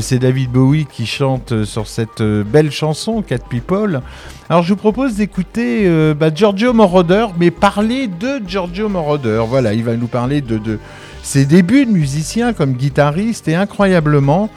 c'est 0.00 0.18
David 0.18 0.50
Bowie 0.50 0.86
qui 0.90 1.04
chante 1.04 1.64
sur 1.64 1.86
cette 1.86 2.22
belle 2.22 2.70
chanson, 2.70 3.20
Cat 3.20 3.40
People. 3.50 4.00
Alors 4.48 4.62
je 4.62 4.70
vous 4.70 4.76
propose 4.76 5.16
d'écouter 5.16 6.14
bah, 6.14 6.30
Giorgio 6.34 6.72
Moroder, 6.72 7.26
mais 7.38 7.50
parler 7.50 8.06
de 8.06 8.40
Giorgio 8.46 8.88
Moroder. 8.88 9.44
Voilà, 9.46 9.74
il 9.74 9.84
va 9.84 9.96
nous 9.96 10.06
parler 10.06 10.40
de 10.40 10.78
ses 11.22 11.46
débuts 11.46 11.86
de 11.86 11.90
musicien 11.90 12.52
comme 12.52 12.74
guitariste 12.74 13.48
et 13.48 13.54
incroyablement. 13.54 14.50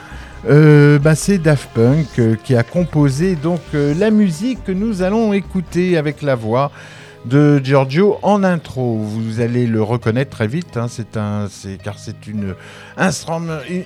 Euh, 0.47 0.99
bah, 0.99 1.15
c'est 1.15 1.39
Daft 1.39 1.69
Punk 1.73 2.19
euh, 2.19 2.35
qui 2.43 2.55
a 2.55 2.61
composé 2.61 3.35
donc 3.35 3.61
euh, 3.73 3.95
la 3.95 4.11
musique 4.11 4.63
que 4.63 4.71
nous 4.71 5.01
allons 5.01 5.33
écouter 5.33 5.97
avec 5.97 6.21
la 6.21 6.35
voix 6.35 6.71
de 7.25 7.59
Giorgio 7.63 8.19
en 8.21 8.43
intro. 8.43 8.97
Vous 8.97 9.39
allez 9.39 9.65
le 9.65 9.81
reconnaître 9.81 10.29
très 10.29 10.45
vite, 10.45 10.77
hein, 10.77 10.85
c'est 10.87 11.17
un, 11.17 11.47
c'est, 11.49 11.81
car 11.81 11.97
c'est 11.97 12.27
une, 12.27 12.53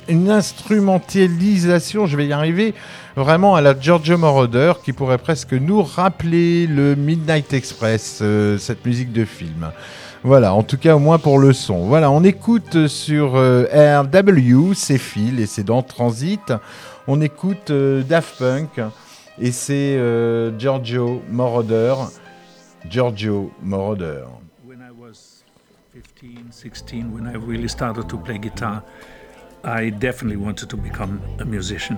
une 0.10 0.30
instrumentalisation, 0.30 2.06
je 2.06 2.18
vais 2.18 2.28
y 2.28 2.34
arriver, 2.34 2.74
vraiment 3.16 3.56
à 3.56 3.62
la 3.62 3.80
Giorgio 3.80 4.18
Moroder 4.18 4.74
qui 4.84 4.92
pourrait 4.92 5.18
presque 5.18 5.54
nous 5.54 5.82
rappeler 5.82 6.68
le 6.68 6.96
Midnight 6.96 7.54
Express, 7.54 8.22
cette 8.58 8.86
musique 8.86 9.14
de 9.14 9.24
film. 9.24 9.72
Voilà, 10.24 10.54
en 10.54 10.64
tout 10.64 10.78
cas 10.78 10.98
au 10.98 11.00
moins 11.00 11.18
pour 11.18 11.40
le 11.40 11.54
son. 11.54 11.86
Voilà, 11.86 12.12
on 12.12 12.26
écoute 12.26 12.88
sur 12.88 13.38
euh, 13.38 14.02
RW, 14.04 14.74
c'est 14.74 14.98
Phil 14.98 15.40
et 15.40 15.46
c'est 15.46 15.64
dans 15.64 15.82
Transit. 15.82 16.54
On 17.08 17.22
écoute 17.22 17.72
euh, 17.72 18.04
Daft 18.04 18.38
Punk 18.38 18.82
et 19.40 19.54
c'est 19.54 19.96
euh, 19.98 20.52
Giorgio 20.60 21.22
Moroder. 21.30 21.96
Giorgio 22.90 23.52
Moroder. 23.64 24.26
When 24.68 24.80
I 24.80 24.92
was 24.92 25.46
15, 25.94 26.52
16, 26.52 27.14
when 27.14 27.26
I 27.26 27.38
really 27.38 27.70
started 27.70 28.10
to 28.10 28.18
play 28.18 28.40
guitar, 28.40 28.84
I 29.64 29.90
definitely 29.90 30.38
wanted 30.38 30.68
to 30.68 30.76
become 30.76 31.22
a 31.40 31.46
musician. 31.46 31.98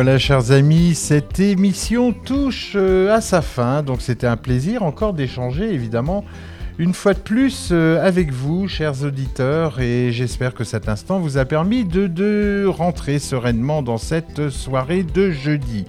Voilà, 0.00 0.16
chers 0.16 0.52
amis, 0.52 0.94
cette 0.94 1.40
émission 1.40 2.12
touche 2.12 2.74
euh, 2.76 3.12
à 3.12 3.20
sa 3.20 3.42
fin. 3.42 3.82
Donc, 3.82 4.00
c'était 4.00 4.28
un 4.28 4.36
plaisir 4.36 4.84
encore 4.84 5.12
d'échanger, 5.12 5.74
évidemment, 5.74 6.24
une 6.78 6.94
fois 6.94 7.14
de 7.14 7.18
plus 7.18 7.70
euh, 7.72 8.00
avec 8.06 8.30
vous, 8.30 8.68
chers 8.68 9.02
auditeurs. 9.02 9.80
Et 9.80 10.12
j'espère 10.12 10.54
que 10.54 10.62
cet 10.62 10.88
instant 10.88 11.18
vous 11.18 11.36
a 11.36 11.44
permis 11.44 11.84
de, 11.84 12.06
de 12.06 12.64
rentrer 12.68 13.18
sereinement 13.18 13.82
dans 13.82 13.98
cette 13.98 14.50
soirée 14.50 15.02
de 15.02 15.32
jeudi. 15.32 15.84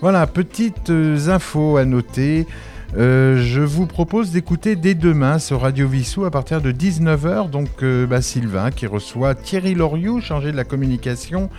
Voilà, 0.00 0.26
petites 0.26 0.90
euh, 0.90 1.28
infos 1.28 1.76
à 1.76 1.84
noter. 1.84 2.48
Je 2.96 3.60
vous 3.60 3.86
propose 3.86 4.32
d'écouter 4.32 4.74
dès 4.74 4.94
demain 4.94 5.38
sur 5.38 5.60
Radio 5.60 5.86
Vissou 5.86 6.24
à 6.24 6.32
partir 6.32 6.60
de 6.60 6.72
19h. 6.72 7.50
Donc, 7.50 7.84
bah, 8.08 8.20
Sylvain 8.20 8.72
qui 8.72 8.88
reçoit 8.88 9.36
Thierry 9.36 9.74
Loriot, 9.74 10.20
chargé 10.20 10.50
de 10.50 10.56
la 10.56 10.64
communication. 10.64 11.50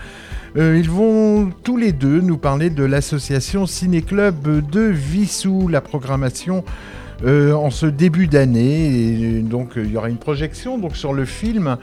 Euh, 0.57 0.77
ils 0.77 0.89
vont 0.89 1.51
tous 1.63 1.77
les 1.77 1.91
deux 1.91 2.21
nous 2.21 2.37
parler 2.37 2.69
de 2.69 2.83
l'association 2.83 3.65
Ciné-Club 3.65 4.69
de 4.69 4.81
Vissou, 4.81 5.67
la 5.67 5.81
programmation 5.81 6.63
euh, 7.25 7.53
en 7.53 7.69
ce 7.69 7.85
début 7.85 8.27
d'année. 8.27 9.41
Donc, 9.41 9.71
il 9.75 9.91
y 9.91 9.97
aura 9.97 10.09
une 10.09 10.17
projection 10.17 10.77
donc, 10.77 10.95
sur 10.95 11.13
le 11.13 11.25
film. 11.25 11.77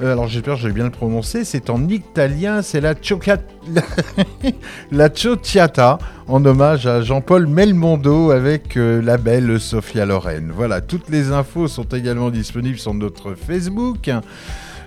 Euh, 0.00 0.12
alors 0.12 0.26
j'espère 0.26 0.54
que 0.54 0.60
je 0.60 0.68
vais 0.68 0.72
bien 0.72 0.84
le 0.84 0.90
prononcer, 0.90 1.44
c'est 1.44 1.70
en 1.70 1.86
italien, 1.88 2.62
c'est 2.62 2.80
la, 2.80 2.94
la 4.90 5.08
Ciociata, 5.08 5.98
en 6.26 6.44
hommage 6.44 6.86
à 6.86 7.02
Jean-Paul 7.02 7.46
Melmondo 7.46 8.30
avec 8.30 8.76
euh, 8.76 9.02
la 9.02 9.16
belle 9.16 9.60
Sophia 9.60 10.06
Loren. 10.06 10.50
Voilà, 10.54 10.80
toutes 10.80 11.08
les 11.08 11.30
infos 11.30 11.68
sont 11.68 11.84
également 11.84 12.30
disponibles 12.30 12.78
sur 12.78 12.94
notre 12.94 13.34
Facebook. 13.34 14.10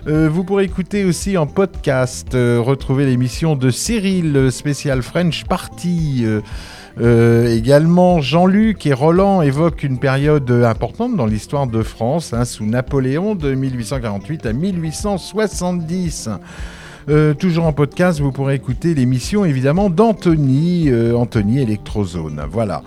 Euh, 0.08 0.28
vous 0.28 0.44
pourrez 0.44 0.62
écouter 0.62 1.04
aussi 1.04 1.36
en 1.36 1.48
podcast, 1.48 2.36
euh, 2.36 2.60
retrouver 2.60 3.06
l'émission 3.06 3.56
de 3.56 3.70
Cyril, 3.70 4.36
euh, 4.36 4.50
spécial 4.52 5.02
French 5.02 5.44
Party. 5.46 6.24
également, 6.96 8.20
Jean-Luc 8.20 8.86
et 8.86 8.92
Roland 8.92 9.42
évoquent 9.42 9.82
une 9.82 9.98
période 9.98 10.48
importante 10.50 11.16
dans 11.16 11.26
l'histoire 11.26 11.66
de 11.66 11.82
France, 11.82 12.32
hein, 12.32 12.44
sous 12.44 12.66
Napoléon 12.66 13.34
de 13.34 13.52
1848 13.52 14.46
à 14.46 14.52
1870. 14.52 16.30
Euh, 17.08 17.34
toujours 17.34 17.66
en 17.66 17.72
podcast, 17.72 18.20
vous 18.20 18.32
pourrez 18.32 18.54
écouter 18.54 18.94
l'émission 18.94 19.44
évidemment 19.44 19.90
d'Anthony, 19.90 20.88
Anthony 21.14 21.62
Electrozone. 21.62 22.42
Voilà. 22.48 22.82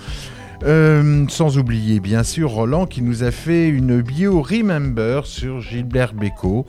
Sans 0.61 1.57
oublier 1.57 1.99
bien 1.99 2.23
sûr 2.23 2.51
Roland 2.51 2.85
qui 2.85 3.01
nous 3.01 3.23
a 3.23 3.31
fait 3.31 3.69
une 3.69 4.01
bio 4.01 4.41
Remember 4.41 5.25
sur 5.25 5.61
Gilbert 5.61 6.13
Bécaud 6.13 6.65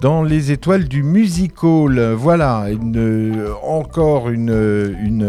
dans 0.00 0.22
les 0.22 0.52
étoiles 0.52 0.86
du 0.86 1.02
musical. 1.02 2.12
Voilà, 2.12 2.66
une, 2.70 3.44
encore 3.62 4.28
une, 4.30 4.50
une, 4.50 5.22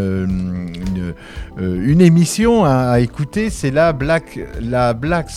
euh, 1.60 2.00
émission 2.00 2.64
à, 2.66 3.00
écouter, 3.00 3.50
c'est 3.50 3.72
la 3.72 3.94
Black, 3.94 4.40
la 4.62 4.94
Black 4.94 5.30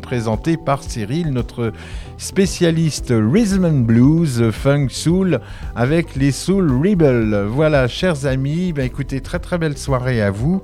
présentée 0.00 0.56
par 0.56 0.82
Cyril, 0.82 1.30
notre 1.30 1.72
spécialiste 2.18 3.12
Rhythm 3.16 3.64
and 3.64 3.80
Blues, 3.80 4.50
Funk 4.50 4.88
Soul, 4.90 5.40
avec 5.74 6.14
les 6.14 6.30
Soul 6.30 6.70
Rebels. 6.70 7.46
Voilà, 7.48 7.88
chers 7.88 8.26
amis, 8.26 8.72
ben 8.72 8.84
écoutez, 8.84 9.20
très 9.20 9.38
très 9.38 9.58
belle 9.58 9.76
soirée 9.78 10.20
à 10.22 10.30
vous. 10.30 10.62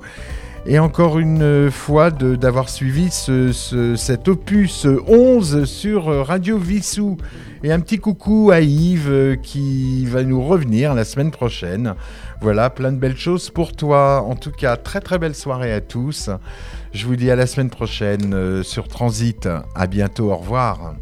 Et 0.65 0.79
encore 0.79 1.19
une 1.19 1.69
fois 1.69 2.09
d'avoir 2.09 2.69
suivi 2.69 3.09
ce- 3.11 3.95
cet 3.97 4.29
opus 4.29 4.87
11 5.07 5.65
sur 5.65 6.05
Radio 6.25 6.57
Vissou. 6.57 7.17
Et 7.65 7.71
un 7.71 7.79
petit 7.79 7.97
coucou 7.97 8.51
à 8.51 8.59
Yves 8.59 9.09
euh, 9.09 9.35
qui 9.37 10.05
va 10.05 10.23
nous 10.23 10.45
revenir 10.45 10.93
la 10.93 11.05
semaine 11.05 11.31
prochaine. 11.31 11.95
Voilà, 12.41 12.69
plein 12.69 12.91
de 12.91 12.97
belles 12.97 13.15
choses 13.15 13.49
pour 13.49 13.71
toi. 13.73 14.21
En 14.21 14.35
tout 14.35 14.51
cas, 14.51 14.75
très 14.75 14.99
très 14.99 15.17
belle 15.17 15.33
soirée 15.33 15.71
à 15.71 15.79
tous. 15.79 16.29
Je 16.91 17.05
vous 17.05 17.15
dis 17.15 17.31
à 17.31 17.37
la 17.37 17.47
semaine 17.47 17.69
prochaine 17.69 18.33
euh, 18.33 18.63
sur 18.63 18.89
Transit. 18.89 19.47
À 19.75 19.87
bientôt, 19.87 20.29
au 20.31 20.35
revoir. 20.35 20.95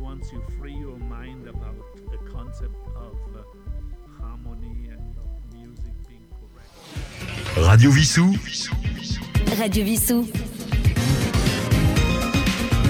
Once 0.00 0.30
you 0.32 0.40
free 0.60 0.74
your 0.74 0.96